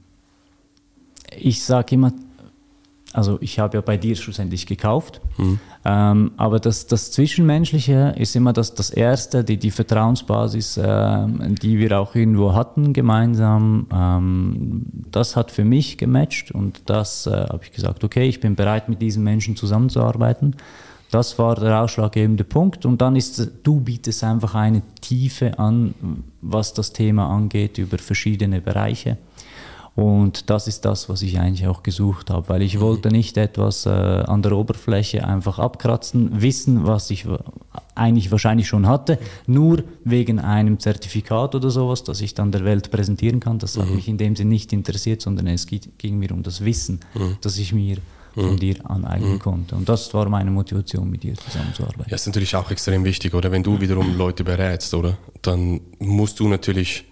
ich 1.36 1.64
sage 1.64 1.96
immer, 1.96 2.12
also 3.14 3.38
ich 3.42 3.58
habe 3.60 3.78
ja 3.78 3.82
bei 3.82 3.98
dir 3.98 4.16
schlussendlich 4.16 4.66
gekauft, 4.66 5.22
mhm. 5.38 5.60
ähm, 5.86 6.32
aber 6.38 6.60
das, 6.60 6.88
das 6.88 7.12
Zwischenmenschliche 7.12 8.14
ist 8.18 8.36
immer 8.36 8.54
das, 8.54 8.76
das 8.76 8.90
Erste, 8.90 9.44
die, 9.44 9.58
die 9.58 9.72
Vertrauensbasis, 9.72 10.78
äh, 10.78 11.28
die 11.62 11.80
wir 11.80 12.00
auch 12.00 12.16
irgendwo 12.16 12.54
hatten 12.54 12.94
gemeinsam. 12.94 13.88
Ähm, 13.92 14.86
das 15.10 15.36
hat 15.36 15.52
für 15.52 15.64
mich 15.64 15.98
gematcht 15.98 16.52
und 16.52 16.82
das 16.86 17.28
äh, 17.28 17.32
habe 17.32 17.62
ich 17.64 17.72
gesagt, 17.72 18.04
okay, 18.04 18.28
ich 18.28 18.40
bin 18.40 18.56
bereit 18.56 18.90
mit 18.90 19.02
diesen 19.02 19.24
Menschen 19.24 19.56
zusammenzuarbeiten. 19.56 20.56
Das 21.10 21.40
war 21.40 21.56
der 21.56 21.82
ausschlaggebende 21.82 22.44
Punkt. 22.44 22.86
Und 22.86 23.02
dann 23.02 23.16
ist, 23.16 23.52
du 23.64 23.80
bietest 23.80 24.24
einfach 24.24 24.56
eine 24.56 24.82
Tiefe 25.00 25.58
an, 25.58 25.94
was 26.42 26.74
das 26.74 26.92
Thema 26.92 27.30
angeht, 27.30 27.78
über 27.78 27.98
verschiedene 27.98 28.60
Bereiche. 28.60 29.18
Und 29.98 30.52
das 30.52 30.68
ist 30.68 30.86
das, 30.86 31.10
was 31.10 31.24
ich 31.24 31.40
eigentlich 31.40 31.66
auch 31.66 31.82
gesucht 31.82 32.30
habe, 32.30 32.50
weil 32.50 32.62
ich 32.62 32.76
mhm. 32.76 32.82
wollte 32.82 33.10
nicht 33.10 33.36
etwas 33.36 33.88
äh, 33.88 33.90
an 33.90 34.44
der 34.44 34.52
Oberfläche 34.52 35.28
einfach 35.28 35.58
abkratzen, 35.58 36.40
wissen, 36.40 36.86
was 36.86 37.10
ich 37.10 37.26
eigentlich 37.96 38.30
wahrscheinlich 38.30 38.68
schon 38.68 38.86
hatte, 38.86 39.18
nur 39.48 39.84
wegen 40.04 40.38
einem 40.38 40.80
Zertifikat 40.80 41.56
oder 41.56 41.72
sowas, 41.72 42.04
das 42.04 42.22
ich 42.22 42.36
dann 42.36 42.52
der 42.52 42.64
Welt 42.64 42.92
präsentieren 42.92 43.40
kann. 43.40 43.58
Das 43.58 43.76
mhm. 43.76 43.82
hat 43.82 43.90
mich 43.90 44.08
in 44.08 44.20
dem 44.20 44.36
Sinne 44.36 44.52
nicht 44.52 44.72
interessiert, 44.72 45.24
sondern 45.24 45.48
es 45.48 45.66
ging 45.66 46.20
mir 46.20 46.32
um 46.32 46.44
das 46.44 46.64
Wissen, 46.64 47.00
mhm. 47.16 47.38
das 47.42 47.58
ich 47.58 47.74
mir 47.74 47.98
von 48.36 48.52
mhm. 48.52 48.60
dir 48.60 48.76
aneignen 48.88 49.34
mhm. 49.34 49.40
konnte. 49.40 49.76
Und 49.76 49.90
das 49.90 50.14
war 50.14 50.30
meine 50.30 50.52
Motivation, 50.52 51.10
mit 51.10 51.24
dir 51.24 51.34
zusammenzuarbeiten. 51.34 52.04
Ja, 52.04 52.12
das 52.12 52.22
ist 52.22 52.28
natürlich 52.28 52.56
auch 52.56 52.70
extrem 52.70 53.04
wichtig, 53.04 53.34
oder? 53.34 53.52
Wenn 53.52 53.64
du 53.64 53.82
wiederum 53.82 54.16
Leute 54.16 54.44
berätst, 54.44 54.94
oder? 54.94 55.18
Dann 55.42 55.82
musst 55.98 56.40
du 56.40 56.48
natürlich 56.48 57.06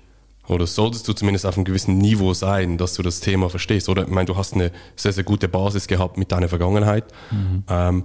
oder 0.47 0.67
solltest 0.67 1.07
du 1.07 1.13
zumindest 1.13 1.45
auf 1.45 1.55
einem 1.55 1.65
gewissen 1.65 1.97
Niveau 1.97 2.33
sein, 2.33 2.77
dass 2.77 2.93
du 2.93 3.03
das 3.03 3.19
Thema 3.19 3.49
verstehst. 3.49 3.89
Oder 3.89 4.03
ich 4.03 4.09
meine, 4.09 4.25
du 4.25 4.37
hast 4.37 4.53
eine 4.53 4.71
sehr, 4.95 5.13
sehr 5.13 5.23
gute 5.23 5.47
Basis 5.47 5.87
gehabt 5.87 6.17
mit 6.17 6.31
deiner 6.31 6.49
Vergangenheit. 6.49 7.05
Mhm. 7.31 7.63
Ähm, 7.67 8.03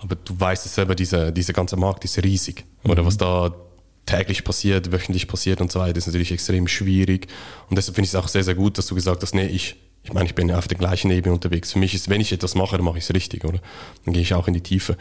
aber 0.00 0.16
du 0.16 0.38
weißt 0.38 0.66
es 0.66 0.74
selber, 0.74 0.94
dieser, 0.94 1.32
dieser 1.32 1.52
ganze 1.52 1.76
Markt 1.76 2.04
ist 2.04 2.22
riesig. 2.22 2.64
Mhm. 2.84 2.90
Oder 2.90 3.06
was 3.06 3.16
da 3.16 3.54
täglich 4.06 4.44
passiert, 4.44 4.92
wöchentlich 4.92 5.28
passiert 5.28 5.60
und 5.60 5.70
so 5.70 5.80
weiter, 5.80 5.96
ist 5.96 6.06
natürlich 6.06 6.32
extrem 6.32 6.68
schwierig. 6.68 7.28
Und 7.68 7.76
deshalb 7.76 7.94
finde 7.94 8.06
ich 8.06 8.10
es 8.10 8.16
auch 8.16 8.28
sehr, 8.28 8.44
sehr 8.44 8.54
gut, 8.54 8.78
dass 8.78 8.86
du 8.86 8.94
gesagt 8.94 9.22
hast, 9.22 9.34
nee, 9.34 9.46
ich, 9.46 9.76
ich 10.08 10.14
meine, 10.14 10.24
ich 10.24 10.34
bin 10.34 10.50
auf 10.50 10.66
der 10.66 10.78
gleichen 10.78 11.10
Ebene 11.10 11.34
unterwegs. 11.34 11.72
Für 11.72 11.78
mich 11.78 11.92
ist, 11.92 12.08
wenn 12.08 12.22
ich 12.22 12.32
etwas 12.32 12.54
mache, 12.54 12.78
dann 12.78 12.84
mache 12.86 12.96
ich 12.96 13.04
es 13.04 13.12
richtig, 13.12 13.44
oder? 13.44 13.58
Dann 14.06 14.14
gehe 14.14 14.22
ich 14.22 14.32
auch 14.32 14.48
in 14.48 14.54
die 14.54 14.62
Tiefe. 14.62 14.96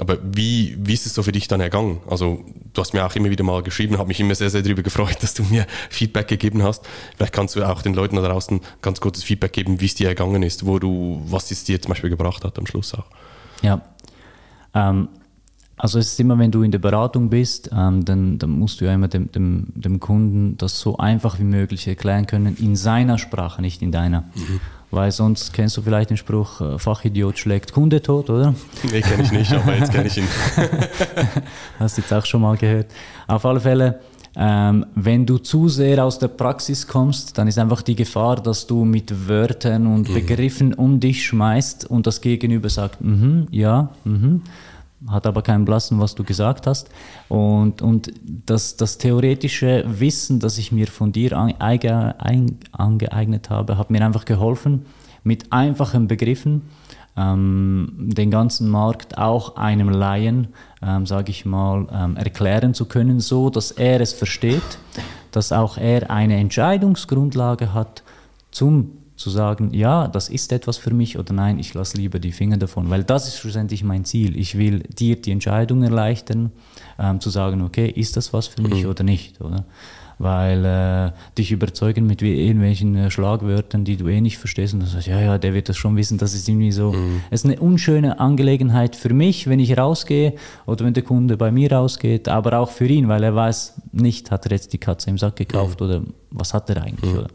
Aber 0.00 0.18
wie, 0.20 0.76
wie 0.80 0.94
ist 0.94 1.06
es 1.06 1.14
so 1.14 1.22
für 1.22 1.30
dich 1.30 1.46
dann 1.46 1.60
ergangen? 1.60 2.00
Also, 2.10 2.44
du 2.72 2.80
hast 2.80 2.92
mir 2.92 3.06
auch 3.06 3.14
immer 3.14 3.30
wieder 3.30 3.44
mal 3.44 3.62
geschrieben, 3.62 3.98
habe 3.98 4.08
mich 4.08 4.18
immer 4.18 4.34
sehr, 4.34 4.50
sehr 4.50 4.62
darüber 4.62 4.82
gefreut, 4.82 5.16
dass 5.20 5.34
du 5.34 5.44
mir 5.44 5.64
Feedback 5.90 6.26
gegeben 6.26 6.64
hast. 6.64 6.84
Vielleicht 7.16 7.32
kannst 7.32 7.54
du 7.54 7.62
auch 7.62 7.82
den 7.82 7.94
Leuten 7.94 8.16
da 8.16 8.22
draußen 8.22 8.60
ganz 8.82 9.00
kurzes 9.00 9.22
Feedback 9.22 9.52
geben, 9.52 9.80
wie 9.80 9.86
es 9.86 9.94
dir 9.94 10.08
ergangen 10.08 10.42
ist, 10.42 10.66
wo 10.66 10.80
du, 10.80 11.22
was 11.26 11.52
es 11.52 11.62
dir 11.62 11.80
zum 11.80 11.90
Beispiel 11.90 12.10
gebracht 12.10 12.44
hat 12.44 12.58
am 12.58 12.66
Schluss 12.66 12.94
auch. 12.94 13.06
Ja. 13.62 13.80
Ähm, 14.74 15.08
also 15.78 15.98
es 16.00 16.12
ist 16.12 16.20
immer, 16.20 16.38
wenn 16.38 16.50
du 16.50 16.62
in 16.62 16.72
der 16.72 16.80
Beratung 16.80 17.30
bist, 17.30 17.70
ähm, 17.72 18.04
dann, 18.04 18.38
dann, 18.38 18.50
musst 18.50 18.80
du 18.80 18.84
ja 18.84 18.92
immer 18.92 19.08
dem, 19.08 19.30
dem, 19.30 19.68
dem, 19.74 20.00
Kunden 20.00 20.56
das 20.58 20.80
so 20.80 20.98
einfach 20.98 21.38
wie 21.38 21.44
möglich 21.44 21.86
erklären 21.86 22.26
können, 22.26 22.56
in 22.56 22.74
seiner 22.74 23.16
Sprache, 23.16 23.62
nicht 23.62 23.80
in 23.80 23.92
deiner. 23.92 24.22
Mhm. 24.34 24.60
Weil 24.90 25.12
sonst 25.12 25.52
kennst 25.52 25.76
du 25.76 25.82
vielleicht 25.82 26.10
den 26.10 26.16
Spruch, 26.16 26.60
äh, 26.60 26.78
Fachidiot 26.78 27.38
schlägt 27.38 27.72
Kunde 27.72 28.02
tot, 28.02 28.28
oder? 28.28 28.54
Nee, 28.90 29.02
kenne 29.02 29.22
ich 29.22 29.32
nicht, 29.32 29.52
aber 29.52 29.76
jetzt 29.76 29.92
kenne 29.92 30.08
ich 30.08 30.16
ihn. 30.16 30.26
Hast 31.78 31.96
du 31.96 32.02
jetzt 32.02 32.12
auch 32.12 32.24
schon 32.24 32.40
mal 32.40 32.56
gehört. 32.56 32.86
Auf 33.26 33.44
alle 33.44 33.60
Fälle, 33.60 34.00
ähm, 34.34 34.86
wenn 34.94 35.26
du 35.26 35.38
zu 35.38 35.68
sehr 35.68 36.04
aus 36.04 36.18
der 36.18 36.28
Praxis 36.28 36.86
kommst, 36.86 37.38
dann 37.38 37.46
ist 37.46 37.58
einfach 37.58 37.82
die 37.82 37.94
Gefahr, 37.94 38.36
dass 38.36 38.66
du 38.66 38.84
mit 38.84 39.28
Wörtern 39.28 39.86
und 39.86 40.08
mhm. 40.08 40.14
Begriffen 40.14 40.74
um 40.74 40.98
dich 40.98 41.24
schmeißt 41.26 41.84
und 41.84 42.06
das 42.06 42.20
Gegenüber 42.20 42.68
sagt, 42.68 43.00
mhm, 43.00 43.46
ja, 43.50 43.90
mhm 44.04 44.42
hat 45.06 45.26
aber 45.26 45.42
keinen 45.42 45.64
Blassen, 45.64 46.00
was 46.00 46.14
du 46.14 46.24
gesagt 46.24 46.66
hast. 46.66 46.88
Und, 47.28 47.82
und 47.82 48.12
das, 48.24 48.76
das 48.76 48.98
theoretische 48.98 49.84
Wissen, 49.86 50.40
das 50.40 50.58
ich 50.58 50.72
mir 50.72 50.88
von 50.88 51.12
dir 51.12 51.36
angeeignet 51.36 53.50
habe, 53.50 53.78
hat 53.78 53.90
mir 53.90 54.04
einfach 54.04 54.24
geholfen, 54.24 54.86
mit 55.22 55.52
einfachen 55.52 56.08
Begriffen 56.08 56.62
ähm, 57.16 57.92
den 57.96 58.30
ganzen 58.30 58.68
Markt 58.68 59.18
auch 59.18 59.56
einem 59.56 59.88
Laien, 59.88 60.48
ähm, 60.82 61.06
sage 61.06 61.30
ich 61.30 61.44
mal, 61.44 61.86
ähm, 61.92 62.16
erklären 62.16 62.74
zu 62.74 62.86
können, 62.86 63.20
so 63.20 63.50
dass 63.50 63.70
er 63.70 64.00
es 64.00 64.12
versteht, 64.12 64.78
dass 65.32 65.52
auch 65.52 65.76
er 65.76 66.10
eine 66.10 66.36
Entscheidungsgrundlage 66.36 67.74
hat 67.74 68.02
zum 68.50 68.97
zu 69.18 69.30
sagen, 69.30 69.74
ja, 69.74 70.06
das 70.06 70.28
ist 70.28 70.52
etwas 70.52 70.76
für 70.76 70.94
mich 70.94 71.18
oder 71.18 71.34
nein, 71.34 71.58
ich 71.58 71.74
lasse 71.74 71.96
lieber 71.96 72.20
die 72.20 72.30
Finger 72.30 72.56
davon, 72.56 72.88
weil 72.88 73.02
das 73.02 73.26
ist 73.26 73.36
schlussendlich 73.36 73.82
mein 73.82 74.04
Ziel. 74.04 74.38
Ich 74.38 74.56
will 74.56 74.78
dir 74.78 75.16
die 75.16 75.32
Entscheidung 75.32 75.82
erleichtern, 75.82 76.52
ähm, 77.00 77.20
zu 77.20 77.28
sagen, 77.28 77.62
okay, 77.62 77.88
ist 77.88 78.16
das 78.16 78.32
was 78.32 78.46
für 78.46 78.62
mich 78.62 78.84
mhm. 78.84 78.90
oder 78.90 79.02
nicht, 79.02 79.40
oder? 79.40 79.64
Weil 80.20 80.64
äh, 80.64 81.12
dich 81.36 81.50
überzeugen 81.50 82.06
mit 82.06 82.22
irgendwelchen 82.22 82.94
äh, 82.94 83.10
Schlagwörtern, 83.10 83.84
die 83.84 83.96
du 83.96 84.08
eh 84.08 84.20
nicht 84.20 84.38
verstehst 84.38 84.74
und 84.74 84.80
du 84.80 84.86
sagst, 84.86 85.08
ja, 85.08 85.20
ja, 85.20 85.38
der 85.38 85.52
wird 85.52 85.68
das 85.68 85.76
schon 85.76 85.96
wissen, 85.96 86.18
das 86.18 86.34
ist 86.34 86.48
irgendwie 86.48 86.72
so. 86.72 86.92
Mhm. 86.92 87.22
Es 87.30 87.42
ist 87.42 87.50
eine 87.50 87.60
unschöne 87.60 88.20
Angelegenheit 88.20 88.94
für 88.94 89.12
mich, 89.12 89.48
wenn 89.48 89.58
ich 89.58 89.76
rausgehe 89.76 90.34
oder 90.66 90.84
wenn 90.84 90.94
der 90.94 91.02
Kunde 91.02 91.36
bei 91.36 91.50
mir 91.50 91.72
rausgeht, 91.72 92.28
aber 92.28 92.60
auch 92.60 92.70
für 92.70 92.86
ihn, 92.86 93.08
weil 93.08 93.24
er 93.24 93.34
weiß 93.34 93.82
nicht, 93.92 94.30
hat 94.30 94.46
er 94.46 94.52
jetzt 94.52 94.72
die 94.72 94.78
Katze 94.78 95.10
im 95.10 95.18
Sack 95.18 95.36
gekauft 95.36 95.80
mhm. 95.80 95.86
oder 95.86 96.02
was 96.30 96.54
hat 96.54 96.70
er 96.70 96.82
eigentlich, 96.82 97.12
mhm. 97.12 97.18
oder? 97.18 97.28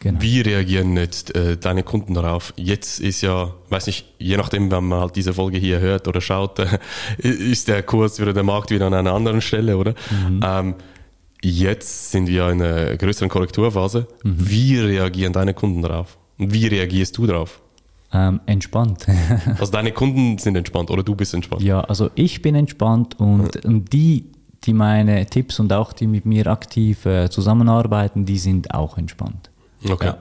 Genau. 0.00 0.22
Wie 0.22 0.40
reagieren 0.40 0.96
jetzt 0.96 1.34
äh, 1.34 1.56
deine 1.56 1.82
Kunden 1.82 2.14
darauf? 2.14 2.54
Jetzt 2.56 3.00
ist 3.00 3.20
ja, 3.20 3.52
weiß 3.68 3.86
nicht, 3.88 4.06
je 4.18 4.36
nachdem, 4.36 4.70
wenn 4.70 4.84
man 4.84 5.00
halt 5.00 5.16
diese 5.16 5.34
Folge 5.34 5.58
hier 5.58 5.80
hört 5.80 6.06
oder 6.06 6.20
schaut, 6.20 6.58
äh, 6.60 6.78
ist 7.18 7.68
der 7.68 7.82
Kurs 7.82 8.20
oder 8.20 8.32
der 8.32 8.44
Markt 8.44 8.70
wieder 8.70 8.86
an 8.86 8.94
einer 8.94 9.12
anderen 9.12 9.40
Stelle, 9.40 9.76
oder? 9.76 9.94
Mhm. 10.10 10.40
Ähm, 10.44 10.74
jetzt 11.42 12.12
sind 12.12 12.28
wir 12.28 12.48
in 12.50 12.62
einer 12.62 12.96
größeren 12.96 13.28
Korrekturphase. 13.28 14.06
Mhm. 14.22 14.34
Wie 14.36 14.78
reagieren 14.78 15.32
deine 15.32 15.54
Kunden 15.54 15.82
darauf? 15.82 16.16
Und 16.38 16.54
wie 16.54 16.68
reagierst 16.68 17.18
du 17.18 17.26
darauf? 17.26 17.60
Ähm, 18.12 18.40
entspannt. 18.46 19.06
also 19.58 19.72
deine 19.72 19.92
Kunden 19.92 20.38
sind 20.38 20.56
entspannt 20.56 20.90
oder 20.90 21.02
du 21.02 21.14
bist 21.14 21.34
entspannt? 21.34 21.62
Ja, 21.62 21.80
also 21.80 22.10
ich 22.14 22.40
bin 22.40 22.54
entspannt 22.54 23.18
und, 23.18 23.64
mhm. 23.64 23.70
und 23.70 23.92
die, 23.92 24.26
die 24.64 24.72
meine 24.72 25.26
Tipps 25.26 25.58
und 25.58 25.72
auch 25.72 25.92
die 25.92 26.06
mit 26.06 26.24
mir 26.24 26.46
aktiv 26.46 27.04
äh, 27.04 27.28
zusammenarbeiten, 27.28 28.24
die 28.24 28.38
sind 28.38 28.72
auch 28.72 28.96
entspannt. 28.96 29.47
Okay. 29.84 30.06
Ja. 30.06 30.18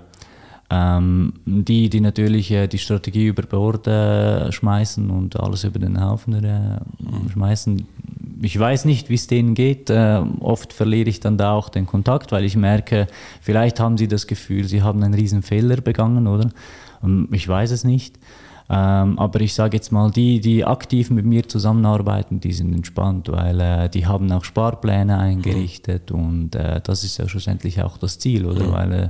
Ähm, 0.70 1.34
die, 1.46 1.90
die 1.90 2.02
natürlich 2.02 2.52
äh, 2.52 2.68
die 2.68 2.78
Strategie 2.78 3.28
über 3.28 3.44
Bord 3.44 3.88
äh, 3.88 4.52
schmeißen 4.52 5.10
und 5.10 5.40
alles 5.40 5.64
über 5.64 5.80
den 5.80 6.04
Haufen 6.04 6.44
äh, 6.44 6.80
schmeißen. 7.32 7.88
Ich 8.42 8.60
weiß 8.60 8.84
nicht, 8.84 9.10
wie 9.10 9.16
es 9.16 9.28
denen 9.28 9.54
geht. 9.54 9.90
Äh, 9.90 10.22
oft 10.42 10.74
verliere 10.74 11.10
ich 11.10 11.22
dann 11.22 11.38
da 11.38 11.54
auch 11.54 11.70
den 11.70 11.86
Kontakt, 11.86 12.34
weil 12.34 12.44
ich 12.44 12.58
merke, 12.58 13.08
vielleicht 13.42 13.80
haben 13.80 13.98
sie 13.98 14.10
das 14.10 14.28
Gefühl, 14.28 14.66
sie 14.66 14.82
haben 14.82 15.02
einen 15.04 15.14
riesen 15.14 15.42
Fehler 15.42 15.78
begangen, 15.78 16.28
oder? 16.28 16.50
Ähm, 17.02 17.30
ich 17.32 17.48
weiß 17.48 17.72
es 17.72 17.86
nicht. 17.86 18.20
Ähm, 18.70 19.18
aber 19.18 19.40
ich 19.40 19.54
sage 19.54 19.78
jetzt 19.78 19.94
mal, 19.94 20.12
die, 20.12 20.42
die 20.42 20.66
aktiv 20.66 21.10
mit 21.10 21.24
mir 21.24 21.48
zusammenarbeiten, 21.48 22.42
die 22.42 22.52
sind 22.52 22.74
entspannt, 22.74 23.30
weil 23.30 23.62
äh, 23.62 23.90
die 23.90 24.06
haben 24.06 24.30
auch 24.34 24.44
Sparpläne 24.44 25.18
eingerichtet 25.18 26.12
mhm. 26.12 26.20
und 26.20 26.56
äh, 26.56 26.82
das 26.84 27.06
ist 27.06 27.18
ja 27.18 27.30
schlussendlich 27.30 27.82
auch 27.82 27.98
das 27.98 28.20
Ziel, 28.20 28.46
oder? 28.46 28.66
Mhm. 28.66 28.72
Weil 28.74 28.94
äh, 28.94 29.10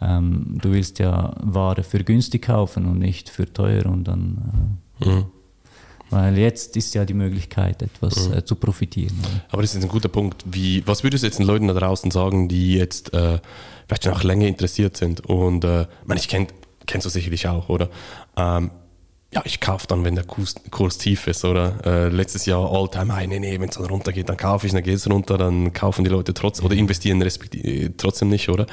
ähm, 0.00 0.58
du 0.60 0.72
willst 0.72 0.98
ja 0.98 1.34
Ware 1.40 1.82
für 1.82 2.02
günstig 2.04 2.42
kaufen 2.42 2.86
und 2.86 2.98
nicht 2.98 3.28
für 3.28 3.52
teuer 3.52 3.86
und 3.86 4.04
dann. 4.04 4.78
Äh, 5.00 5.08
mhm. 5.08 5.26
Weil 6.10 6.38
jetzt 6.38 6.76
ist 6.76 6.94
ja 6.94 7.04
die 7.04 7.14
Möglichkeit, 7.14 7.82
etwas 7.82 8.28
mhm. 8.28 8.34
äh, 8.34 8.44
zu 8.44 8.54
profitieren. 8.56 9.18
Oder? 9.20 9.44
Aber 9.50 9.62
das 9.62 9.74
ist 9.74 9.82
ein 9.82 9.88
guter 9.88 10.08
Punkt. 10.08 10.44
Wie, 10.44 10.86
was 10.86 11.02
würdest 11.02 11.24
du 11.24 11.26
jetzt 11.26 11.38
den 11.38 11.46
Leuten 11.46 11.66
da 11.66 11.74
draußen 11.74 12.10
sagen, 12.10 12.48
die 12.48 12.74
jetzt 12.74 13.12
äh, 13.14 13.40
vielleicht 13.86 14.04
schon 14.04 14.12
auch 14.12 14.22
länger 14.22 14.46
interessiert 14.46 14.96
sind? 14.96 15.26
Und 15.26 15.64
äh, 15.64 15.82
ich 15.82 15.88
meine, 16.04 16.20
ich 16.20 16.28
kenn, 16.28 16.46
kennst 16.86 17.06
du 17.06 17.10
sicherlich 17.10 17.48
auch, 17.48 17.68
oder? 17.68 17.88
Ähm, 18.36 18.70
ja, 19.34 19.42
ich 19.44 19.60
kaufe 19.60 19.86
dann, 19.88 20.04
wenn 20.04 20.14
der 20.14 20.24
Kurs, 20.24 20.54
Kurs 20.70 20.98
tief 20.98 21.26
ist, 21.26 21.44
oder? 21.44 21.84
Äh, 21.84 22.08
letztes 22.08 22.46
Jahr 22.46 22.70
Alltime 22.70 23.16
High, 23.16 23.26
nee, 23.26 23.40
nee, 23.40 23.58
wenn 23.58 23.68
es 23.68 23.74
dann 23.74 23.86
runtergeht, 23.86 24.28
dann 24.28 24.36
kaufe 24.36 24.66
ich, 24.66 24.72
dann 24.72 24.84
geht 24.84 24.94
es 24.94 25.10
runter, 25.10 25.36
dann 25.36 25.72
kaufen 25.72 26.04
die 26.04 26.10
Leute 26.10 26.32
trotzdem 26.34 26.66
oder 26.66 26.76
investieren 26.76 27.20
respektive, 27.20 27.96
trotzdem 27.96 28.28
nicht, 28.28 28.48
oder? 28.48 28.66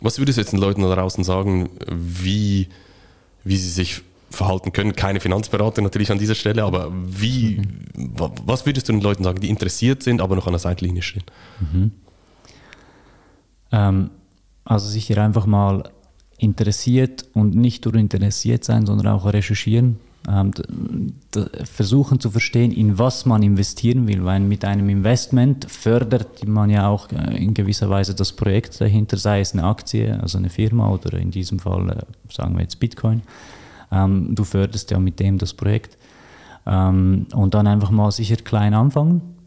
Was 0.00 0.18
würdest 0.18 0.38
du 0.38 0.42
jetzt 0.42 0.52
den 0.52 0.60
Leuten 0.60 0.82
da 0.82 0.94
draußen 0.94 1.24
sagen, 1.24 1.70
wie, 1.90 2.68
wie 3.44 3.56
sie 3.56 3.70
sich 3.70 4.02
verhalten 4.30 4.72
können? 4.72 4.94
Keine 4.94 5.20
Finanzberater 5.20 5.82
natürlich 5.82 6.12
an 6.12 6.18
dieser 6.18 6.34
Stelle, 6.34 6.64
aber 6.64 6.92
wie, 6.92 7.58
mhm. 7.94 8.12
was 8.44 8.66
würdest 8.66 8.88
du 8.88 8.92
den 8.92 9.00
Leuten 9.00 9.24
sagen, 9.24 9.40
die 9.40 9.48
interessiert 9.48 10.02
sind, 10.02 10.20
aber 10.20 10.36
noch 10.36 10.46
an 10.46 10.52
der 10.52 10.60
Seitenlinie 10.60 11.02
stehen? 11.02 11.24
Mhm. 11.60 11.90
Ähm, 13.72 14.10
also 14.64 14.88
sicher 14.88 15.22
einfach 15.22 15.46
mal 15.46 15.90
interessiert 16.36 17.26
und 17.34 17.56
nicht 17.56 17.84
nur 17.84 17.94
interessiert 17.94 18.64
sein, 18.64 18.86
sondern 18.86 19.08
auch 19.08 19.26
recherchieren 19.26 19.98
versuchen 21.64 22.20
zu 22.20 22.30
verstehen, 22.30 22.70
in 22.70 22.98
was 22.98 23.24
man 23.24 23.42
investieren 23.42 24.06
will, 24.06 24.24
weil 24.24 24.40
mit 24.40 24.64
einem 24.64 24.88
Investment 24.90 25.70
fördert 25.70 26.46
man 26.46 26.68
ja 26.70 26.88
auch 26.88 27.10
äh, 27.12 27.36
in 27.42 27.54
gewisser 27.54 27.88
Weise 27.88 28.14
das 28.14 28.32
Projekt 28.32 28.80
dahinter, 28.80 29.16
sei 29.16 29.40
es 29.40 29.54
eine 29.54 29.64
Aktie, 29.64 30.18
also 30.20 30.38
eine 30.38 30.50
Firma 30.50 30.90
oder 30.90 31.18
in 31.18 31.30
diesem 31.30 31.58
Fall 31.58 31.90
äh, 31.90 32.32
sagen 32.32 32.54
wir 32.56 32.62
jetzt 32.62 32.78
Bitcoin. 32.78 33.22
Ähm, 33.90 34.34
du 34.34 34.44
förderst 34.44 34.90
ja 34.90 34.98
mit 34.98 35.18
dem 35.18 35.38
das 35.38 35.54
Projekt. 35.54 35.96
Ähm, 36.66 37.26
und 37.32 37.54
dann 37.54 37.66
einfach 37.66 37.90
mal 37.90 38.10
sicher 38.10 38.36
klein 38.36 38.74
anfangen. 38.74 39.37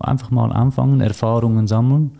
Einfach 0.00 0.30
mal 0.30 0.52
anfangen, 0.52 1.00
Erfahrungen 1.00 1.66
sammeln 1.66 2.12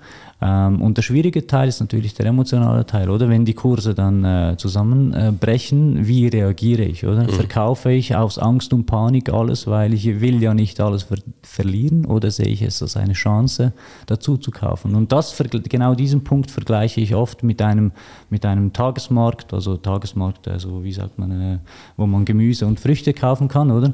ähm, 0.42 0.80
und 0.80 0.96
der 0.96 1.02
schwierige 1.02 1.46
Teil 1.46 1.68
ist 1.68 1.80
natürlich 1.80 2.14
der 2.14 2.26
emotionale 2.26 2.86
Teil, 2.86 3.10
oder? 3.10 3.28
Wenn 3.28 3.44
die 3.44 3.52
Kurse 3.52 3.94
dann 3.94 4.24
äh, 4.24 4.54
zusammenbrechen, 4.56 5.98
äh, 5.98 6.08
wie 6.08 6.28
reagiere 6.28 6.82
ich, 6.82 7.04
oder? 7.04 7.24
Mhm. 7.24 7.28
Verkaufe 7.28 7.92
ich 7.92 8.16
aus 8.16 8.38
Angst 8.38 8.72
und 8.72 8.86
Panik 8.86 9.30
alles, 9.30 9.66
weil 9.66 9.92
ich 9.92 10.20
will 10.20 10.42
ja 10.42 10.54
nicht 10.54 10.80
alles 10.80 11.02
ver 11.04 11.18
verlieren, 11.42 12.06
oder 12.06 12.30
sehe 12.30 12.46
ich 12.46 12.62
es 12.62 12.80
als 12.80 12.96
eine 12.96 13.12
Chance, 13.12 13.72
dazu 14.06 14.36
zu 14.38 14.50
kaufen? 14.50 14.94
Und 14.94 15.12
das, 15.12 15.36
genau 15.68 15.94
diesen 15.94 16.24
Punkt 16.24 16.50
vergleiche 16.50 17.00
ich 17.00 17.14
oft 17.14 17.42
mit 17.42 17.60
einem, 17.60 17.92
mit 18.30 18.46
einem 18.46 18.72
Tagesmarkt, 18.72 19.52
also 19.52 19.76
Tagesmarkt, 19.76 20.48
also 20.48 20.84
wie 20.84 20.92
sagt 20.92 21.18
man, 21.18 21.40
äh, 21.40 21.58
wo 21.96 22.06
man 22.06 22.24
Gemüse 22.24 22.66
und 22.66 22.80
Früchte 22.80 23.12
kaufen 23.12 23.48
kann, 23.48 23.70
oder? 23.70 23.92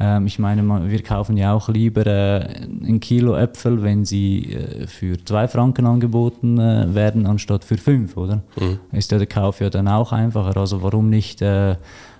Ähm, 0.00 0.26
ich 0.26 0.38
meine, 0.38 0.90
wir 0.90 1.02
kaufen 1.02 1.36
ja 1.36 1.52
auch 1.52 1.68
lieber 1.68 2.06
äh, 2.06 2.64
ein 2.64 3.00
Kilo 3.00 3.36
Äpfel, 3.36 3.82
wenn 3.82 4.04
sie 4.04 4.52
äh, 4.52 4.86
für 4.86 5.22
zwei 5.24 5.48
Franken 5.48 5.86
angeboten 5.86 6.58
äh, 6.58 6.94
werden, 6.94 7.26
anstatt 7.26 7.64
für 7.64 7.76
fünf, 7.76 8.16
oder? 8.16 8.42
Mhm. 8.58 8.78
Ist 8.92 9.12
ja 9.12 9.18
der 9.18 9.26
Kauf 9.26 9.60
ja 9.60 9.70
dann 9.70 9.88
auch 9.88 10.12
einfacher. 10.12 10.56
Also 10.56 10.82
warum 10.82 11.10
nicht 11.10 11.42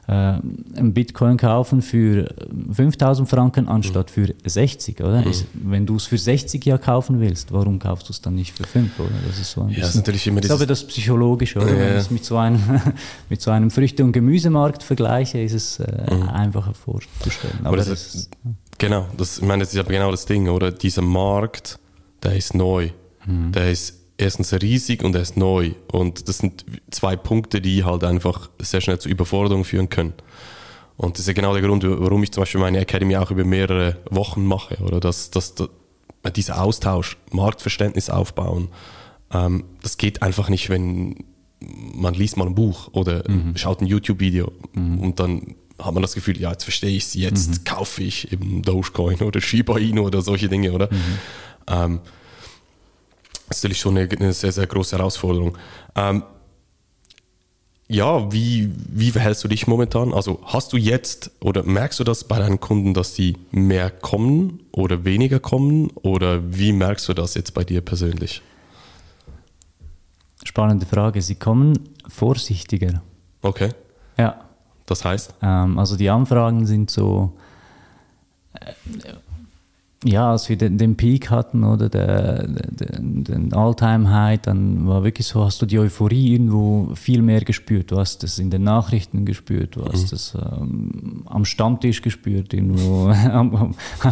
äh, 0.09 0.12
ein 0.12 0.93
Bitcoin 0.95 1.37
kaufen 1.37 1.81
für 1.81 2.35
5000 2.73 3.29
Franken 3.29 3.69
anstatt 3.69 4.11
für 4.11 4.35
60, 4.45 5.01
oder? 5.01 5.21
Mhm. 5.21 5.31
Ist, 5.31 5.47
wenn 5.55 5.87
du 5.87 5.95
es 5.97 6.07
für 6.07 6.19
60 6.19 6.65
ja 6.65 6.77
kaufen 6.77 7.21
willst, 7.21 7.53
warum 7.53 7.79
kaufst 7.79 8.09
du 8.09 8.12
es 8.12 8.21
dann 8.21 8.35
nicht 8.35 8.53
für 8.53 8.65
5, 8.65 8.99
oder? 8.99 9.11
Das 9.29 9.38
ist 9.38 9.53
so 9.53 9.62
ein 9.62 9.71
ja, 9.71 9.87
ist 9.87 9.95
natürlich 9.95 10.27
immer 10.27 10.41
das 10.41 10.51
ist 10.51 10.57
aber 10.57 10.67
das 10.67 10.85
Psychologische, 10.85 11.61
oder? 11.61 11.73
Ja. 11.73 11.79
Wenn 11.79 11.93
ich 11.93 12.01
es 12.01 12.11
mit 12.11 12.25
so 12.25 12.37
einem, 12.37 12.61
mit 13.29 13.41
so 13.41 13.53
einem 13.53 13.71
Früchte- 13.71 14.03
und 14.03 14.12
Gemüsemarkt 14.12 14.83
vergleiche, 14.83 15.41
ist 15.41 15.53
es 15.53 15.79
äh, 15.79 16.12
mhm. 16.12 16.29
einfacher 16.29 16.75
vorzustellen. 16.75 17.59
Aber, 17.61 17.69
aber 17.69 17.77
das, 17.77 17.88
das 17.88 18.15
ist, 18.15 18.31
genau, 18.79 19.07
das, 19.17 19.38
ich 19.38 19.45
meine, 19.45 19.62
das 19.62 19.73
ist 19.73 19.79
aber 19.79 19.93
genau 19.93 20.11
das 20.11 20.27
Ding, 20.27 20.49
oder? 20.49 20.73
Dieser 20.73 21.03
Markt, 21.03 21.79
der 22.25 22.35
ist 22.35 22.55
neu, 22.55 22.91
mhm. 23.25 23.53
der 23.53 23.71
ist 23.71 24.02
erstens 24.23 24.53
riesig 24.55 25.03
und 25.05 25.15
er 25.15 25.23
ist 25.23 25.37
neu. 25.37 25.73
Und 25.91 26.29
das 26.29 26.39
sind 26.39 26.65
zwei 26.91 27.17
Punkte, 27.17 27.61
die 27.61 27.85
halt 27.85 28.05
einfach 28.05 28.51
sehr 28.59 28.81
schnell 28.81 28.99
zu 28.99 29.09
Überforderung 29.09 29.65
führen 29.65 29.89
können. 29.89 30.15
Und 30.97 31.15
das 31.15 31.21
ist 31.21 31.27
ja 31.27 31.33
genau 31.33 31.53
der 31.53 31.63
Grund, 31.63 31.85
warum 31.85 32.23
ich 32.23 32.33
zum 32.33 32.43
Beispiel 32.43 32.61
meine 32.61 32.79
Academy 32.79 33.17
auch 33.17 33.31
über 33.31 33.45
mehrere 33.45 33.99
Wochen 34.11 34.45
mache. 34.45 34.77
Oder 34.83 35.01
dass, 35.01 35.31
dass, 35.31 35.55
dass 35.55 35.69
dieser 36.35 36.63
Austausch, 36.63 37.17
Marktverständnis 37.33 38.11
aufbauen, 38.11 38.69
ähm, 39.33 39.65
das 39.83 39.97
geht 39.97 40.23
einfach 40.23 40.49
nicht, 40.49 40.69
wenn 40.71 41.25
man 41.95 42.15
liest 42.15 42.37
mal 42.37 42.47
ein 42.47 42.55
Buch 42.55 42.91
oder 42.93 43.29
mhm. 43.29 43.57
schaut 43.57 43.81
ein 43.81 43.87
YouTube-Video 43.87 44.53
mhm. 44.75 44.99
und 45.01 45.21
dann 45.21 45.55
hat 45.79 45.95
man 45.95 46.03
das 46.03 46.15
Gefühl, 46.15 46.41
ja, 46.41 46.51
jetzt 46.51 46.65
verstehe 46.65 46.97
ich 46.97 47.05
es, 47.05 47.15
jetzt 47.15 47.51
mhm. 47.51 47.65
kaufe 47.65 48.03
ich 48.03 48.33
eben 48.33 48.63
Dogecoin 48.63 49.19
oder 49.21 49.41
Shiba 49.41 49.79
Inu 49.79 50.07
oder 50.07 50.23
solche 50.23 50.49
Dinge, 50.49 50.73
oder? 50.73 50.89
Mhm. 50.93 51.19
Ähm, 51.69 52.01
das 53.53 53.59
ist 53.59 53.65
natürlich 53.65 53.81
schon 53.81 53.99
eine, 53.99 54.09
eine, 54.09 54.33
sehr, 54.33 54.51
sehr 54.51 54.67
große 54.67 54.97
Herausforderung. 54.97 55.59
Ähm, 55.95 56.23
ja, 57.87 58.33
wie, 58.33 58.73
wie 58.88 59.11
verhältst 59.11 59.45
du 59.45 59.49
dich 59.49 59.67
momentan? 59.67 60.15
Also 60.15 60.41
hast 60.45 60.73
du 60.73 60.79
jetzt 60.79 61.31
oder 61.41 61.62
merkst 61.62 62.01
du 62.01 62.05
das 62.05 62.25
bei 62.25 62.38
deinen 62.38 62.61
Kunden, 62.61 62.95
dass 62.95 63.12
die 63.12 63.37
mehr 63.51 63.91
kommen 63.91 64.61
oder 64.73 65.05
weniger 65.05 65.38
kommen? 65.38 65.91
Oder 66.03 66.41
wie 66.57 66.73
merkst 66.73 67.07
du 67.11 67.12
das 67.12 67.35
jetzt 67.35 67.53
bei 67.53 67.62
dir 67.62 67.83
persönlich? 67.83 68.41
Spannende 70.45 70.87
Frage. 70.87 71.21
Sie 71.21 71.35
kommen 71.35 71.79
vorsichtiger. 72.09 73.03
Okay. 73.43 73.69
Ja. 74.17 74.47
Das 74.87 75.05
heißt? 75.05 75.35
Ähm, 75.43 75.79
also 75.79 75.97
die 75.97 76.09
Anfragen 76.09 76.65
sind 76.65 76.91
so, 76.91 77.37
äh, 78.55 78.73
ja, 80.05 80.33
als 80.33 80.49
wir 80.49 80.57
den, 80.57 80.79
den 80.79 80.97
Peak 80.97 81.31
hatten 81.31 81.65
oder 81.65 81.88
den, 81.88 83.25
den 83.25 83.53
All-Time-High, 83.53 84.41
dann 84.41 84.87
war 84.87 85.05
wirklich 85.05 85.27
so, 85.27 85.45
hast 85.45 85.62
du 85.62 85.67
die 85.67 85.79
Euphorie 85.79 86.33
irgendwo 86.33 86.95
viel 86.95 87.23
mehr 87.23 87.41
gespürt. 87.41 87.91
Du 87.91 87.99
hast 87.99 88.25
es 88.25 88.38
in 88.38 88.51
den 88.51 88.65
Nachrichten 88.65 89.25
gespürt, 89.25 89.77
du 89.77 89.85
hast 89.85 90.11
mhm. 90.11 90.17
es 90.17 90.35
ähm, 90.35 91.23
am 91.27 91.45
Stammtisch 91.45 92.03
gespürt, 92.03 92.53
irgendwo 92.53 93.09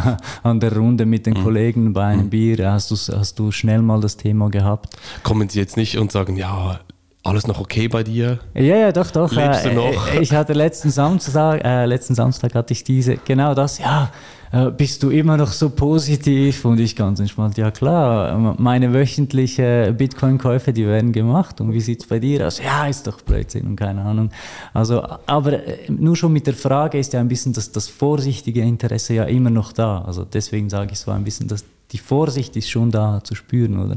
an 0.43 0.61
der 0.61 0.77
Runde 0.77 1.07
mit 1.07 1.27
den 1.27 1.35
mhm. 1.35 1.43
Kollegen 1.43 1.93
bei 1.93 2.07
einem 2.07 2.27
mhm. 2.27 2.31
Bier, 2.31 2.73
hast 2.73 2.91
du, 2.91 2.95
hast 2.95 3.39
du 3.39 3.51
schnell 3.51 3.83
mal 3.83 4.01
das 4.01 4.17
Thema 4.17 4.49
gehabt. 4.49 4.97
Kommen 5.23 5.49
sie 5.49 5.59
jetzt 5.59 5.77
nicht 5.77 5.99
und 5.99 6.13
sagen, 6.13 6.37
ja, 6.37 6.81
alles 7.23 7.47
noch 7.47 7.61
okay 7.61 7.89
bei 7.89 8.03
dir? 8.03 8.39
Ja, 8.55 8.77
ja, 8.77 8.93
doch, 8.93 9.11
doch. 9.11 9.31
Lebst 9.33 9.65
du 9.65 9.71
äh, 9.71 9.75
noch? 9.75 10.15
Äh, 10.15 10.21
ich 10.21 10.33
hatte 10.33 10.53
letzten 10.55 10.91
Samstag, 10.91 11.63
äh, 11.65 11.85
letzten 11.85 12.15
Samstag 12.15 12.55
hatte 12.55 12.73
ich 12.73 12.83
diese, 12.83 13.17
genau 13.17 13.55
das, 13.55 13.79
ja, 13.79 14.11
äh, 14.53 14.71
bist 14.71 15.03
du 15.03 15.11
immer 15.11 15.37
noch 15.37 15.53
so 15.53 15.71
positiv? 15.71 16.65
Und 16.65 16.81
ich 16.81 16.97
ganz 16.97 17.21
entspannt, 17.21 17.59
ja 17.59 17.71
klar, 17.71 18.57
meine 18.59 18.93
wöchentlichen 18.93 19.97
Bitcoin-Käufe, 19.97 20.73
die 20.73 20.87
werden 20.87 21.13
gemacht. 21.13 21.61
Und 21.61 21.73
wie 21.73 21.81
sieht 21.81 22.03
es 22.03 22.09
bei 22.09 22.19
dir 22.19 22.47
aus? 22.47 22.59
Ja, 22.59 22.87
ist 22.87 23.07
doch 23.07 23.21
Blödsinn 23.21 23.67
und 23.67 23.77
keine 23.77 24.03
Ahnung. 24.03 24.31
Also, 24.73 25.07
aber 25.27 25.61
nur 25.89 26.17
schon 26.17 26.33
mit 26.33 26.47
der 26.47 26.55
Frage 26.55 26.99
ist 26.99 27.13
ja 27.13 27.21
ein 27.21 27.29
bisschen 27.29 27.53
das, 27.53 27.71
das 27.71 27.87
vorsichtige 27.87 28.63
Interesse 28.63 29.15
ja 29.15 29.25
immer 29.25 29.51
noch 29.51 29.73
da. 29.73 30.03
Also 30.03 30.25
deswegen 30.25 30.71
sage 30.71 30.93
ich 30.93 30.99
so 30.99 31.11
ein 31.11 31.23
bisschen, 31.23 31.49
dass 31.49 31.65
die 31.93 31.99
Vorsicht 31.99 32.57
ist 32.57 32.71
schon 32.71 32.91
da 32.91 33.21
zu 33.23 33.35
spüren, 33.35 33.79
oder? 33.79 33.97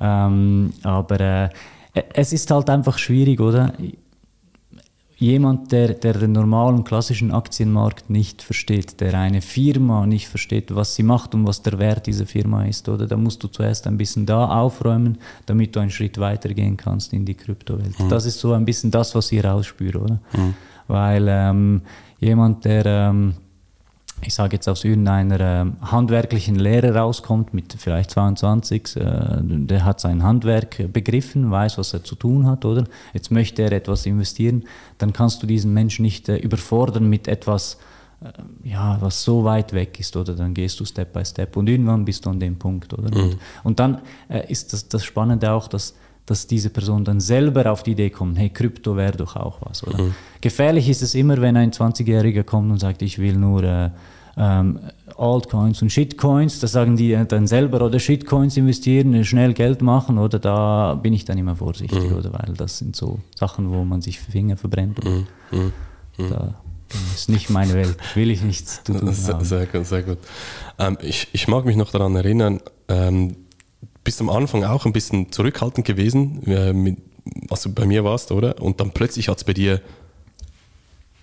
Ähm, 0.00 0.72
aber 0.82 1.20
äh, 1.20 1.48
es 1.94 2.32
ist 2.32 2.50
halt 2.50 2.70
einfach 2.70 2.98
schwierig, 2.98 3.40
oder? 3.40 3.72
Jemand, 5.16 5.70
der, 5.70 5.94
der 5.94 6.14
den 6.14 6.32
normalen 6.32 6.82
klassischen 6.82 7.30
Aktienmarkt 7.30 8.10
nicht 8.10 8.42
versteht, 8.42 9.00
der 9.00 9.14
eine 9.14 9.40
Firma 9.40 10.04
nicht 10.04 10.26
versteht, 10.26 10.74
was 10.74 10.96
sie 10.96 11.04
macht 11.04 11.34
und 11.34 11.46
was 11.46 11.62
der 11.62 11.78
Wert 11.78 12.08
dieser 12.08 12.26
Firma 12.26 12.64
ist, 12.64 12.88
oder? 12.88 13.06
Da 13.06 13.16
musst 13.16 13.42
du 13.44 13.46
zuerst 13.46 13.86
ein 13.86 13.96
bisschen 13.96 14.26
da 14.26 14.46
aufräumen, 14.46 15.18
damit 15.46 15.76
du 15.76 15.80
einen 15.80 15.90
Schritt 15.90 16.18
weitergehen 16.18 16.76
kannst 16.76 17.12
in 17.12 17.24
die 17.24 17.34
Kryptowelt. 17.34 18.00
Mhm. 18.00 18.08
Das 18.08 18.24
ist 18.24 18.40
so 18.40 18.52
ein 18.52 18.64
bisschen 18.64 18.90
das, 18.90 19.14
was 19.14 19.30
ich 19.30 19.44
rausspüre, 19.44 20.00
oder? 20.00 20.18
Mhm. 20.32 20.54
Weil 20.88 21.26
ähm, 21.28 21.82
jemand, 22.18 22.64
der 22.64 22.84
ähm, 22.86 23.34
ich 24.24 24.34
sage 24.34 24.56
jetzt 24.56 24.68
aus 24.68 24.84
irgendeiner 24.84 25.40
äh, 25.40 25.86
handwerklichen 25.86 26.56
Lehre 26.56 26.94
rauskommt, 26.94 27.54
mit 27.54 27.74
vielleicht 27.78 28.10
22, 28.10 28.96
äh, 28.96 29.02
der 29.42 29.84
hat 29.84 30.00
sein 30.00 30.22
Handwerk 30.22 30.92
begriffen, 30.92 31.50
weiß, 31.50 31.78
was 31.78 31.92
er 31.92 32.04
zu 32.04 32.14
tun 32.14 32.46
hat, 32.46 32.64
oder? 32.64 32.84
Jetzt 33.12 33.30
möchte 33.30 33.62
er 33.62 33.72
etwas 33.72 34.06
investieren, 34.06 34.64
dann 34.98 35.12
kannst 35.12 35.42
du 35.42 35.46
diesen 35.46 35.72
Menschen 35.74 36.02
nicht 36.02 36.28
äh, 36.28 36.36
überfordern 36.36 37.08
mit 37.08 37.26
etwas, 37.28 37.78
äh, 38.22 38.28
ja, 38.68 38.96
was 39.00 39.22
so 39.24 39.44
weit 39.44 39.72
weg 39.72 39.98
ist, 39.98 40.16
oder? 40.16 40.34
Dann 40.34 40.54
gehst 40.54 40.78
du 40.80 40.84
Step 40.84 41.12
by 41.12 41.24
Step 41.24 41.56
und 41.56 41.68
irgendwann 41.68 42.04
bist 42.04 42.24
du 42.24 42.30
an 42.30 42.38
dem 42.38 42.58
Punkt, 42.58 42.92
oder? 42.92 43.10
Mhm. 43.10 43.24
Und, 43.24 43.38
und, 43.64 43.80
dann 43.80 44.02
äh, 44.28 44.50
ist 44.50 44.72
das, 44.72 44.88
das 44.88 45.04
Spannende 45.04 45.50
auch, 45.52 45.68
dass 45.68 45.94
dass 46.26 46.46
diese 46.46 46.70
Person 46.70 47.04
dann 47.04 47.20
selber 47.20 47.70
auf 47.70 47.82
die 47.82 47.92
Idee 47.92 48.10
kommt, 48.10 48.38
hey, 48.38 48.48
Krypto 48.48 48.96
wäre 48.96 49.16
doch 49.16 49.36
auch 49.36 49.58
was. 49.62 49.86
Oder? 49.86 50.02
Mhm. 50.02 50.14
Gefährlich 50.40 50.88
ist 50.88 51.02
es 51.02 51.14
immer, 51.14 51.40
wenn 51.40 51.56
ein 51.56 51.72
20-Jähriger 51.72 52.44
kommt 52.44 52.70
und 52.70 52.78
sagt, 52.78 53.02
ich 53.02 53.18
will 53.18 53.36
nur 53.36 53.64
äh, 53.64 53.90
ähm, 54.36 54.78
Altcoins 55.16 55.82
und 55.82 55.90
Shitcoins, 55.90 56.60
da 56.60 56.66
sagen 56.66 56.96
die 56.96 57.18
dann 57.28 57.46
selber 57.46 57.84
oder 57.84 57.98
Shitcoins 57.98 58.56
investieren, 58.56 59.24
schnell 59.24 59.52
Geld 59.52 59.82
machen 59.82 60.18
oder 60.18 60.38
da 60.38 60.94
bin 60.94 61.12
ich 61.12 61.24
dann 61.24 61.38
immer 61.38 61.56
vorsichtig, 61.56 62.10
mhm. 62.10 62.16
oder 62.16 62.32
weil 62.32 62.54
das 62.56 62.78
sind 62.78 62.96
so 62.96 63.20
Sachen, 63.34 63.70
wo 63.70 63.84
man 63.84 64.00
sich 64.00 64.20
Finger 64.20 64.56
verbrennt. 64.56 65.04
Mhm. 65.04 65.26
Mhm. 65.50 65.72
mhm. 66.18 66.30
Da 66.30 66.54
ist 67.14 67.28
nicht 67.28 67.50
meine 67.50 67.74
Welt, 67.74 67.96
will 68.14 68.30
ich 68.30 68.42
nichts 68.42 68.82
zu 68.84 68.92
tun 68.92 69.12
sehr, 69.12 69.34
haben. 69.34 69.44
Sehr 69.44 69.66
gut, 69.66 69.86
sehr 69.86 70.02
gut. 70.02 70.18
Ähm, 70.78 70.98
ich, 71.00 71.28
ich 71.32 71.48
mag 71.48 71.64
mich 71.64 71.76
noch 71.76 71.90
daran 71.90 72.14
erinnern, 72.16 72.60
ähm, 72.88 73.36
bist 74.04 74.20
am 74.20 74.30
Anfang 74.30 74.64
auch 74.64 74.84
ein 74.84 74.92
bisschen 74.92 75.32
zurückhaltend 75.32 75.86
gewesen, 75.86 76.42
äh, 76.46 76.72
mit, 76.72 76.98
als 77.50 77.62
du 77.62 77.72
bei 77.72 77.86
mir 77.86 78.04
warst, 78.04 78.32
oder? 78.32 78.60
Und 78.60 78.80
dann 78.80 78.90
plötzlich 78.90 79.28
hat 79.28 79.38
es 79.38 79.44
bei 79.44 79.52
dir 79.52 79.80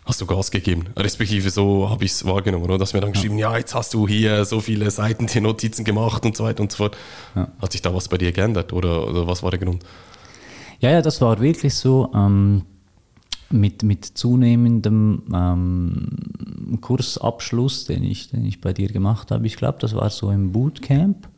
hast 0.10 0.19
du 0.19 0.26
Gas 0.26 0.52
gegeben. 0.52 0.86
Respektive 0.98 1.50
so 1.52 1.89
habe 1.89 2.04
ich 2.04 2.12
es 2.12 2.26
wahrgenommen, 2.26 2.65
oder? 2.65 2.78
Dass 2.78 2.93
mir 2.93 3.00
dann 3.00 3.13
geschrieben, 3.13 3.38
ja. 3.38 3.52
ja. 3.52 3.60
jetzt 3.60 3.76
hast 3.76 3.93
du 3.93 4.08
hier 4.08 4.43
so 4.43 4.60
viele 4.60 4.89
Seiten 4.91 5.28
die 5.28 5.39
Notizen 5.39 5.86
gemacht 5.86 6.26
und 6.26 6.36
so 6.36 6.43
weiter 6.43 6.62
und 6.62 6.72
so 6.72 6.78
fort. 6.78 6.98
Ja. 7.36 7.48
Hat 7.62 7.72
sich 7.72 7.82
da 7.82 7.93
was 7.93 8.10
bei 8.10 8.17
dir 8.17 8.32
geändert 8.32 8.74
oder, 8.74 9.08
oder 9.08 9.28
was 9.28 9.43
war 9.43 9.52
der 9.52 9.60
Grund? 9.60 9.84
Ja, 10.80 10.91
ja, 10.91 11.02
das 11.02 11.22
war 11.22 11.39
wirklich 11.39 11.76
so. 11.76 12.12
Ähm, 12.13 12.63
mit, 13.52 13.84
mit 13.84 14.06
zunehmendem 14.06 15.24
ähm, 15.34 16.78
Kursabschluss, 16.82 17.86
den 17.86 18.04
ich, 18.04 18.30
den 18.30 18.45
ich 18.45 18.62
bei 18.62 18.74
dir 18.74 18.89
gemacht 18.89 19.32
habe, 19.32 19.45
ich 19.48 19.56
glaube, 19.56 19.78
das 19.80 19.95
war 19.95 20.10
so 20.10 20.30
im 20.32 20.52
Bootcamp 20.52 21.29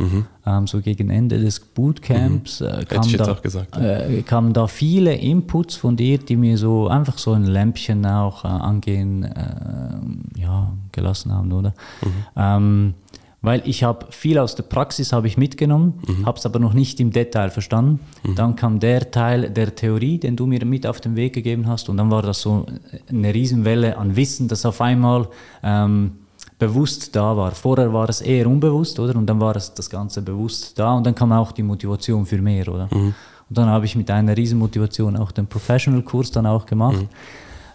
Mhm. 0.00 0.26
Ähm, 0.46 0.66
so 0.66 0.80
gegen 0.80 1.10
Ende 1.10 1.38
des 1.38 1.60
Bootcamps 1.60 2.60
mhm. 2.60 2.66
äh, 2.66 2.84
kam 2.86 3.12
da, 3.12 3.32
gesagt, 3.34 3.76
äh, 3.76 4.22
kamen 4.22 4.52
da 4.52 4.66
viele 4.66 5.14
Inputs 5.14 5.76
von 5.76 5.96
dir, 5.96 6.18
die 6.18 6.36
mir 6.36 6.56
so 6.56 6.88
einfach 6.88 7.18
so 7.18 7.32
ein 7.32 7.44
Lämpchen 7.44 8.04
auch 8.06 8.44
äh, 8.44 8.48
angehen 8.48 9.24
äh, 9.24 10.40
ja, 10.40 10.72
gelassen 10.92 11.32
haben, 11.32 11.52
oder? 11.52 11.74
Mhm. 12.02 12.12
Ähm, 12.36 12.94
weil 13.42 13.62
ich 13.64 13.82
habe 13.84 14.06
viel 14.10 14.38
aus 14.38 14.54
der 14.54 14.64
Praxis 14.64 15.12
habe 15.12 15.26
ich 15.26 15.38
mitgenommen, 15.38 15.94
mhm. 16.06 16.26
habe 16.26 16.38
es 16.38 16.44
aber 16.44 16.58
noch 16.58 16.74
nicht 16.74 17.00
im 17.00 17.10
Detail 17.10 17.50
verstanden. 17.50 18.00
Mhm. 18.22 18.34
Dann 18.34 18.56
kam 18.56 18.80
der 18.80 19.10
Teil 19.10 19.48
der 19.50 19.74
Theorie, 19.74 20.18
den 20.18 20.36
du 20.36 20.46
mir 20.46 20.64
mit 20.66 20.86
auf 20.86 21.00
den 21.00 21.16
Weg 21.16 21.32
gegeben 21.32 21.66
hast, 21.66 21.88
und 21.88 21.96
dann 21.96 22.10
war 22.10 22.22
das 22.22 22.42
so 22.42 22.66
eine 23.08 23.32
Riesenwelle 23.32 23.96
an 23.96 24.16
Wissen, 24.16 24.48
das 24.48 24.66
auf 24.66 24.80
einmal 24.80 25.28
ähm, 25.62 26.12
bewusst 26.60 27.16
da 27.16 27.36
war. 27.36 27.50
Vorher 27.52 27.92
war 27.92 28.08
es 28.08 28.20
eher 28.20 28.46
unbewusst, 28.46 29.00
oder? 29.00 29.16
Und 29.16 29.26
dann 29.26 29.40
war 29.40 29.56
es 29.56 29.74
das 29.74 29.90
Ganze 29.90 30.22
bewusst 30.22 30.78
da 30.78 30.92
und 30.94 31.04
dann 31.04 31.14
kam 31.16 31.32
auch 31.32 31.50
die 31.50 31.64
Motivation 31.64 32.24
für 32.24 32.40
mehr, 32.40 32.68
oder? 32.68 32.88
Mhm. 32.92 33.14
Und 33.48 33.58
dann 33.58 33.66
habe 33.66 33.86
ich 33.86 33.96
mit 33.96 34.08
einer 34.10 34.36
riesen 34.36 34.58
Motivation 34.60 35.16
auch 35.16 35.32
den 35.32 35.48
Professional-Kurs 35.48 36.30
dann 36.30 36.46
auch 36.46 36.66
gemacht, 36.66 37.00
mhm. 37.00 37.08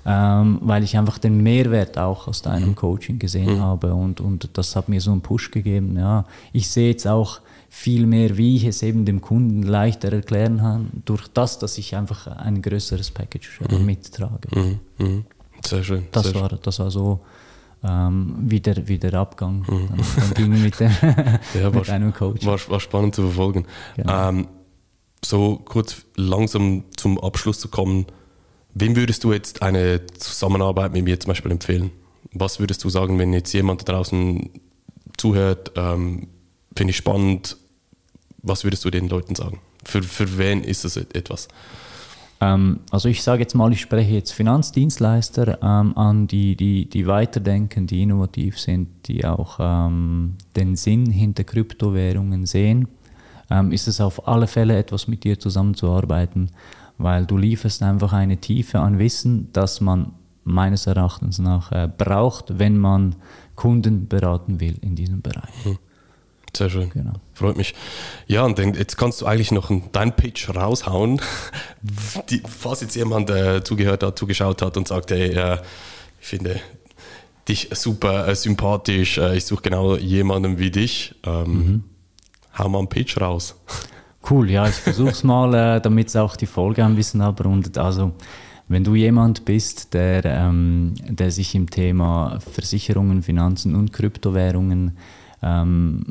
ähm, 0.06 0.60
weil 0.62 0.84
ich 0.84 0.98
einfach 0.98 1.17
den 1.17 1.43
Mehrwert 1.43 1.98
auch 1.98 2.30
aus 2.30 2.41
deinem 2.41 2.69
mhm. 2.69 2.76
Coaching 2.76 3.19
gesehen 3.19 3.56
mhm. 3.56 3.62
habe 3.62 3.93
und, 3.93 4.21
und 4.21 4.50
das 4.54 4.76
hat 4.76 4.88
mir 4.88 5.02
so 5.02 5.12
einen 5.12 5.21
Push 5.21 5.52
gegeben. 5.52 5.98
Ja, 5.98 6.24
ich 6.54 6.69
sehe 6.69 6.91
jetzt 6.91 7.08
auch 7.08 7.41
viel 7.69 8.06
mehr, 8.06 8.38
wie 8.38 8.56
ich 8.56 8.65
es 8.65 8.84
eben 8.84 9.04
dem 9.04 9.19
Kunden 9.19 9.63
leichter 9.63 10.13
erklären 10.13 10.60
kann, 10.60 10.89
durch 11.04 11.28
das, 11.34 11.60
dass 11.60 11.78
ich 11.78 11.95
einfach 11.95 12.28
ein 12.28 12.62
größeres 12.62 13.12
Package 13.12 13.60
mhm. 13.69 13.86
mittrage. 13.86 14.80
Mhm. 14.98 15.26
Sehr 15.65 15.84
schön. 15.84 16.04
Das, 16.12 16.28
sehr 16.28 16.39
war, 16.39 16.50
das 16.50 16.80
war 16.80 16.91
so 16.91 17.19
ähm, 17.84 18.36
wie, 18.40 18.60
der, 18.60 18.88
wie 18.88 18.98
der 18.98 19.14
Abgang 19.14 19.60
mhm. 19.68 19.88
dann, 19.90 20.06
dann 20.18 20.34
ging 20.34 20.62
mit, 20.62 20.80
dem, 20.80 20.92
ja, 21.54 21.70
mit 21.74 21.90
einem 21.90 22.14
Coach. 22.14 22.46
War, 22.46 22.60
war 22.70 22.80
spannend 22.80 23.16
zu 23.16 23.24
verfolgen. 23.24 23.66
Genau. 23.96 24.30
Ähm, 24.30 24.48
so 25.24 25.58
kurz 25.66 26.06
langsam 26.16 26.84
zum 26.98 27.20
Abschluss 27.20 27.60
zu 27.60 27.70
kommen, 27.70 28.06
wem 28.74 28.96
würdest 28.96 29.24
du 29.24 29.34
jetzt 29.34 29.62
eine 29.62 30.06
Zusammenarbeit 30.08 30.94
mit 30.94 31.04
mir 31.04 31.20
zum 31.20 31.30
Beispiel 31.30 31.52
empfehlen? 31.52 31.92
Was 32.32 32.60
würdest 32.60 32.84
du 32.84 32.90
sagen, 32.90 33.18
wenn 33.18 33.34
jetzt 33.34 33.54
jemand 33.54 33.88
da 33.88 33.94
draußen 33.94 34.50
zuhört, 35.18 35.72
ähm, 35.76 36.28
finde 36.76 36.92
ich 36.92 36.98
spannend, 36.98 37.58
was 38.42 38.64
würdest 38.64 38.86
du 38.86 38.90
den 38.90 39.08
Leuten 39.08 39.36
sagen? 39.36 39.60
Für, 39.84 40.04
für 40.04 40.38
wen 40.38 40.64
ist 40.64 40.84
das 40.84 40.98
etwas? 40.98 41.48
Ähm, 42.46 42.80
also 42.92 43.10
ich 43.10 43.24
sage 43.24 43.42
jetzt 43.42 43.56
mal, 43.56 43.72
ich 43.72 43.82
spreche 43.82 44.14
jetzt 44.14 44.32
Finanzdienstleister 44.32 45.60
ähm, 45.62 45.98
an, 45.98 46.28
die, 46.28 46.56
die, 46.56 46.88
die 46.88 47.08
weiterdenken, 47.08 47.88
die 47.88 48.04
innovativ 48.04 48.60
sind, 48.60 48.88
die 49.08 49.26
auch 49.26 49.58
ähm, 49.60 50.36
den 50.56 50.76
Sinn 50.76 51.08
hinter 51.08 51.44
Kryptowährungen 51.44 52.46
sehen. 52.46 52.88
ähm, 53.50 53.72
ist 53.72 53.88
es 53.88 54.02
auf 54.02 54.28
alle 54.28 54.48
Fälle 54.48 54.78
etwas 54.78 55.08
mit 55.08 55.24
dir 55.24 55.40
zusammenzuarbeiten, 55.40 56.52
weil 56.98 57.26
du 57.26 57.38
lieferst 57.38 57.84
einfach 57.84 58.14
eine 58.14 58.38
Tiefe 58.38 58.80
an 58.80 59.00
Wissen, 59.00 59.50
das 59.54 59.82
man 59.82 60.14
meines 60.44 60.88
Erachtens 60.88 61.40
nach 61.40 61.72
äh, 61.72 61.90
braucht, 61.96 62.60
wenn 62.60 62.78
man 62.78 63.16
Kunden 63.56 64.08
beraten 64.08 64.60
will 64.60 64.78
in 64.82 64.96
diesem 64.96 65.22
Bereich. 65.22 65.64
Hm. 65.64 65.78
Sehr 66.56 66.70
schön. 66.70 66.89
Genau. 66.89 67.13
Freut 67.34 67.58
mich. 67.58 67.76
Ja, 68.28 68.44
und 68.44 68.58
jetzt 68.58 68.98
kannst 68.98 69.22
du 69.22 69.26
eigentlich 69.26 69.52
noch 69.52 69.72
deinen 69.91 70.13
Pitch 70.13 70.50
raushauen. 70.50 71.22
Die, 72.30 72.41
falls 72.48 72.82
jetzt 72.82 72.96
jemand 72.96 73.30
äh, 73.30 73.63
zugehört 73.63 74.04
hat, 74.04 74.18
zugeschaut 74.18 74.62
hat 74.62 74.78
und 74.78 74.88
sagt, 74.88 75.12
hey, 75.12 75.32
äh, 75.32 75.58
ich 76.22 76.28
finde 76.28 76.60
dich 77.48 77.70
super 77.74 78.28
äh, 78.28 78.36
sympathisch, 78.36 79.18
äh, 79.18 79.38
ich 79.38 79.46
suche 79.46 79.63
genau 79.63 79.96
jemanden 79.96 80.58
wie 80.58 80.72
dich. 80.72 81.15
Ähm, 81.24 81.44
mhm. 81.54 81.84
Hau 82.58 82.70
mal 82.70 82.80
einen 82.80 82.89
Pitch 82.89 83.20
raus. 83.20 83.56
Cool, 84.30 84.50
ja, 84.50 84.68
ich 84.68 84.76
versuche 84.76 85.10
es 85.10 85.24
mal, 85.26 85.54
äh, 85.54 85.82
damit 85.82 86.08
es 86.08 86.15
auch 86.15 86.36
die 86.36 86.48
Folge 86.48 86.84
ein 86.84 86.96
bisschen 86.96 87.22
abrundet. 87.22 87.78
Also, 87.78 88.13
wenn 88.68 88.84
du 88.84 88.96
jemand 88.96 89.46
bist, 89.46 89.94
der, 89.94 90.26
ähm, 90.26 90.96
der 91.08 91.30
sich 91.30 91.54
im 91.54 91.70
Thema 91.70 92.39
Versicherungen, 92.39 93.22
Finanzen 93.22 93.76
und 93.76 93.94
Kryptowährungen, 93.94 94.98
ähm, 95.41 96.04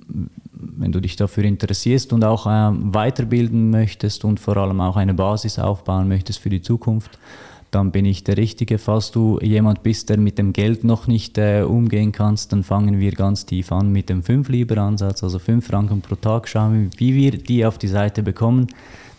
wenn 0.53 0.93
du 0.93 1.01
dich 1.01 1.17
dafür 1.17 1.45
interessierst 1.45 2.13
und 2.13 2.25
auch 2.25 2.47
ähm, 2.49 2.95
weiterbilden 2.95 3.71
möchtest 3.71 4.25
und 4.25 4.41
vor 4.41 4.57
allem 4.57 4.81
auch 4.81 4.97
eine 4.97 5.15
Basis 5.15 5.59
aufbauen 5.59 6.09
möchtest 6.09 6.39
für 6.39 6.51
die 6.51 6.63
Zukunft, 6.63 7.19
dann 7.71 7.91
bin 7.91 8.05
ich 8.05 8.23
der 8.23 8.37
Richtige. 8.37 8.79
Falls 8.79 9.11
du 9.11 9.39
jemand 9.41 9.83
bist, 9.83 10.09
der 10.09 10.19
mit 10.19 10.39
dem 10.39 10.53
Geld 10.53 10.85
noch 10.85 11.07
nicht 11.07 11.39
äh, 11.39 11.63
umgehen 11.63 12.13
kannst, 12.13 12.53
dann 12.53 12.63
fangen 12.63 13.01
wir 13.01 13.13
ganz 13.13 13.47
tief 13.47 13.73
an 13.73 13.91
mit 13.91 14.09
dem 14.09 14.23
5-Lieber-Ansatz, 14.23 15.25
also 15.25 15.39
5 15.39 15.67
Franken 15.67 16.01
pro 16.01 16.15
Tag. 16.15 16.49
Schauen, 16.49 16.91
wie 16.99 17.15
wir 17.15 17.33
die 17.33 17.67
auf 17.67 17.79
die 17.79 17.89
Seite 17.89 18.23
bekommen, 18.23 18.69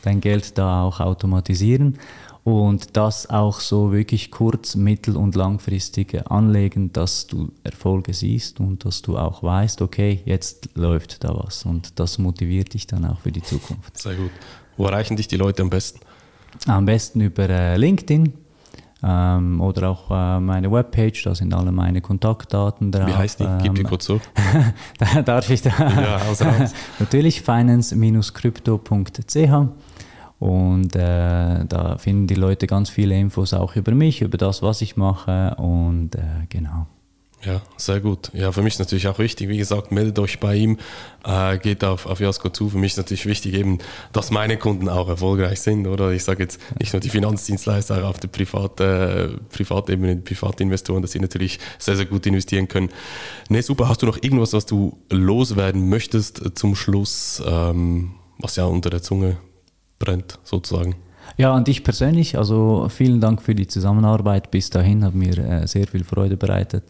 dein 0.03 0.21
Geld 0.21 0.57
da 0.57 0.83
auch 0.83 1.01
automatisieren 1.01 1.97
und 2.45 2.95
das 2.95 3.27
auch 3.27 3.59
so 3.59 3.91
wirklich 3.91 4.29
kurz-, 4.29 4.75
mittel- 4.75 5.17
und 5.17 5.35
langfristig 5.35 6.29
anlegen, 6.29 6.93
dass 6.93 7.25
du 7.25 7.51
Erfolge 7.63 8.13
siehst 8.13 8.59
und 8.59 8.85
dass 8.85 9.01
du 9.01 9.17
auch 9.17 9.41
weißt, 9.41 9.81
okay, 9.81 10.21
jetzt 10.25 10.69
läuft 10.75 11.23
da 11.23 11.35
was 11.35 11.65
und 11.65 11.99
das 11.99 12.19
motiviert 12.19 12.75
dich 12.75 12.85
dann 12.85 13.03
auch 13.05 13.19
für 13.19 13.31
die 13.31 13.41
Zukunft. 13.41 13.97
Sehr 13.97 14.13
gut. 14.13 14.29
Wo 14.77 14.85
erreichen 14.85 15.17
dich 15.17 15.27
die 15.27 15.37
Leute 15.37 15.63
am 15.63 15.71
besten? 15.71 16.01
Am 16.67 16.85
besten 16.85 17.21
über 17.21 17.49
äh, 17.49 17.77
LinkedIn 17.77 18.31
ähm, 19.01 19.59
oder 19.59 19.89
auch 19.89 20.11
äh, 20.11 20.39
meine 20.39 20.71
Webpage, 20.71 21.23
da 21.23 21.33
sind 21.33 21.51
alle 21.51 21.71
meine 21.71 22.01
Kontaktdaten 22.01 22.91
drauf. 22.91 23.07
Wie 23.07 23.15
heißt 23.15 23.39
die? 23.39 23.47
Gib 23.63 23.73
die 23.73 23.81
ähm, 23.81 23.87
kurz 23.87 24.05
so. 24.05 24.21
da 24.99 25.23
darf 25.23 25.49
ich 25.49 25.63
da. 25.63 25.71
Ja, 25.79 26.17
raus. 26.17 26.41
Natürlich 26.99 27.41
finance-crypto.ch 27.41 29.94
und 30.45 30.95
äh, 30.95 31.65
da 31.65 31.97
finden 31.97 32.27
die 32.27 32.35
Leute 32.35 32.67
ganz 32.67 32.91
viele 32.91 33.19
Infos 33.19 33.51
auch 33.51 33.75
über 33.75 33.93
mich, 33.93 34.21
über 34.21 34.37
das, 34.37 34.61
was 34.61 34.81
ich 34.81 34.95
mache 34.95 35.55
und 35.55 36.13
äh, 36.13 36.45
genau. 36.49 36.85
Ja, 37.43 37.61
sehr 37.77 37.99
gut. 37.99 38.29
Ja, 38.33 38.51
für 38.51 38.61
mich 38.61 38.73
ist 38.73 38.79
natürlich 38.79 39.07
auch 39.07 39.17
wichtig, 39.17 39.49
wie 39.49 39.57
gesagt, 39.57 39.91
meldet 39.91 40.19
euch 40.19 40.39
bei 40.39 40.55
ihm, 40.55 40.77
äh, 41.23 41.57
geht 41.57 41.83
auf, 41.83 42.05
auf 42.05 42.19
Jasko 42.19 42.49
zu. 42.49 42.69
Für 42.69 42.77
mich 42.77 42.91
ist 42.91 42.97
natürlich 42.97 43.25
wichtig 43.25 43.55
eben, 43.55 43.79
dass 44.13 44.29
meine 44.29 44.57
Kunden 44.57 44.87
auch 44.87 45.09
erfolgreich 45.09 45.61
sind, 45.61 45.87
oder? 45.87 46.11
Ich 46.11 46.23
sage 46.23 46.43
jetzt 46.43 46.59
nicht 46.79 46.93
nur 46.93 46.99
die 46.99 47.09
Finanzdienstleister, 47.09 48.03
auch 48.03 48.09
auf 48.09 48.19
der 48.19 48.27
private, 48.27 49.33
äh, 49.33 49.55
Privatebene, 49.55 50.17
die 50.17 50.21
Privatinvestoren, 50.21 51.01
dass 51.01 51.13
sie 51.13 51.19
natürlich 51.19 51.57
sehr, 51.79 51.95
sehr 51.95 52.05
gut 52.05 52.27
investieren 52.27 52.67
können. 52.67 52.89
Ne, 53.49 53.63
super. 53.63 53.89
Hast 53.89 54.03
du 54.03 54.05
noch 54.05 54.21
irgendwas, 54.21 54.53
was 54.53 54.67
du 54.67 54.95
loswerden 55.09 55.89
möchtest 55.89 56.43
zum 56.53 56.75
Schluss, 56.75 57.41
ähm, 57.47 58.11
was 58.37 58.57
ja 58.57 58.65
unter 58.65 58.91
der 58.91 59.01
Zunge 59.01 59.37
brennt, 60.05 60.39
sozusagen? 60.43 60.95
Ja, 61.37 61.53
an 61.53 61.65
dich 61.65 61.83
persönlich. 61.83 62.37
Also 62.37 62.87
vielen 62.89 63.19
Dank 63.19 63.41
für 63.41 63.55
die 63.55 63.67
Zusammenarbeit. 63.67 64.51
Bis 64.51 64.69
dahin 64.69 65.03
hat 65.03 65.13
mir 65.15 65.37
äh, 65.37 65.67
sehr 65.67 65.87
viel 65.87 66.03
Freude 66.03 66.37
bereitet. 66.37 66.83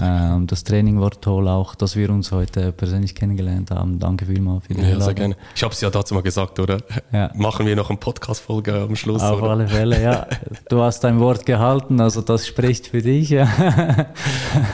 Ähm, 0.00 0.46
das 0.46 0.62
Training 0.62 1.00
war 1.00 1.10
toll 1.10 1.48
auch, 1.48 1.74
dass 1.74 1.96
wir 1.96 2.10
uns 2.10 2.30
heute 2.30 2.70
persönlich 2.70 3.14
kennengelernt 3.14 3.70
haben. 3.70 3.98
Danke 3.98 4.26
vielmals 4.26 4.66
für 4.66 4.74
die 4.74 4.82
Ja, 4.82 5.00
sehr 5.00 5.14
gerne. 5.14 5.36
Ich 5.54 5.62
habe 5.64 5.74
es 5.74 5.80
ja 5.80 5.90
dazu 5.90 6.14
mal 6.14 6.22
gesagt, 6.22 6.58
oder? 6.58 6.78
Ja. 7.12 7.30
Machen 7.34 7.66
wir 7.66 7.74
noch 7.74 7.90
eine 7.90 7.98
Podcast-Folge 7.98 8.72
am 8.72 8.94
Schluss, 8.94 9.20
Auf 9.22 9.42
oder? 9.42 9.50
alle 9.50 9.66
Fälle, 9.66 10.00
ja. 10.00 10.26
Du 10.68 10.80
hast 10.80 11.02
dein 11.02 11.18
Wort 11.18 11.44
gehalten, 11.44 12.00
also 12.00 12.20
das 12.20 12.46
spricht 12.46 12.86
für 12.86 13.02
dich. 13.02 13.30
Ja. 13.30 13.48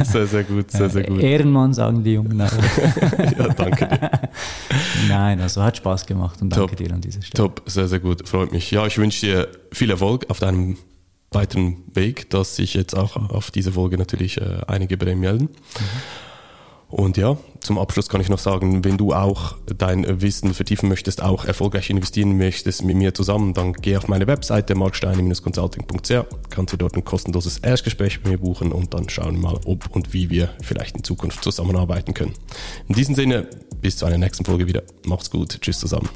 Sehr, 0.02 0.26
sehr 0.26 0.44
gut, 0.44 0.70
sehr, 0.70 0.90
sehr 0.90 1.04
gut. 1.04 1.20
Ehrenmann, 1.20 1.72
sagen 1.72 2.04
die 2.04 2.14
Jungen. 2.14 2.38
ja, 3.38 3.48
danke 3.56 3.86
dir. 3.86 4.10
Nein, 5.08 5.40
also 5.40 5.62
hat 5.62 5.76
Spaß 5.76 6.06
gemacht 6.06 6.40
und 6.42 6.50
danke 6.50 6.76
Top. 6.76 6.76
dir 6.76 6.92
an 6.92 7.00
dieser 7.00 7.22
Stelle. 7.22 7.48
Top, 7.48 7.62
sehr, 7.66 7.88
sehr 7.88 8.00
gut, 8.00 8.28
freut 8.28 8.52
mich. 8.52 8.70
Ja, 8.70 8.86
ich 8.86 8.98
wünsche 8.98 9.26
dir 9.26 9.48
viel 9.72 9.90
Erfolg 9.90 10.26
auf 10.28 10.38
deinem 10.38 10.76
weiteren 11.30 11.84
Weg, 11.94 12.30
dass 12.30 12.56
sich 12.56 12.74
jetzt 12.74 12.94
auch 12.94 13.16
auf 13.16 13.50
diese 13.50 13.72
Folge 13.72 13.98
natürlich 13.98 14.40
äh, 14.40 14.60
einige 14.66 14.96
bei 14.96 15.14
melden. 15.14 15.44
Mhm. 15.44 16.25
Und 16.88 17.16
ja, 17.16 17.36
zum 17.60 17.78
Abschluss 17.78 18.08
kann 18.08 18.20
ich 18.20 18.28
noch 18.28 18.38
sagen, 18.38 18.84
wenn 18.84 18.96
du 18.96 19.12
auch 19.12 19.56
dein 19.76 20.22
Wissen 20.22 20.54
vertiefen 20.54 20.88
möchtest, 20.88 21.20
auch 21.20 21.44
erfolgreich 21.44 21.90
investieren 21.90 22.38
möchtest 22.38 22.84
mit 22.84 22.96
mir 22.96 23.12
zusammen, 23.12 23.54
dann 23.54 23.72
geh 23.72 23.96
auf 23.96 24.06
meine 24.06 24.28
Webseite 24.28 24.76
marksteine-consulting.ch, 24.76 26.24
kannst 26.48 26.72
du 26.72 26.76
dort 26.76 26.94
ein 26.94 27.04
kostenloses 27.04 27.58
Erstgespräch 27.58 28.20
mit 28.22 28.28
mir 28.28 28.38
buchen 28.38 28.70
und 28.70 28.94
dann 28.94 29.08
schauen 29.08 29.34
wir 29.34 29.42
mal, 29.42 29.60
ob 29.64 29.94
und 29.94 30.12
wie 30.12 30.30
wir 30.30 30.50
vielleicht 30.62 30.96
in 30.96 31.02
Zukunft 31.02 31.42
zusammenarbeiten 31.42 32.14
können. 32.14 32.34
In 32.88 32.94
diesem 32.94 33.16
Sinne, 33.16 33.48
bis 33.80 33.96
zu 33.96 34.06
einer 34.06 34.18
nächsten 34.18 34.44
Folge 34.44 34.68
wieder. 34.68 34.82
Macht's 35.04 35.30
gut. 35.30 35.60
Tschüss 35.60 35.80
zusammen. 35.80 36.08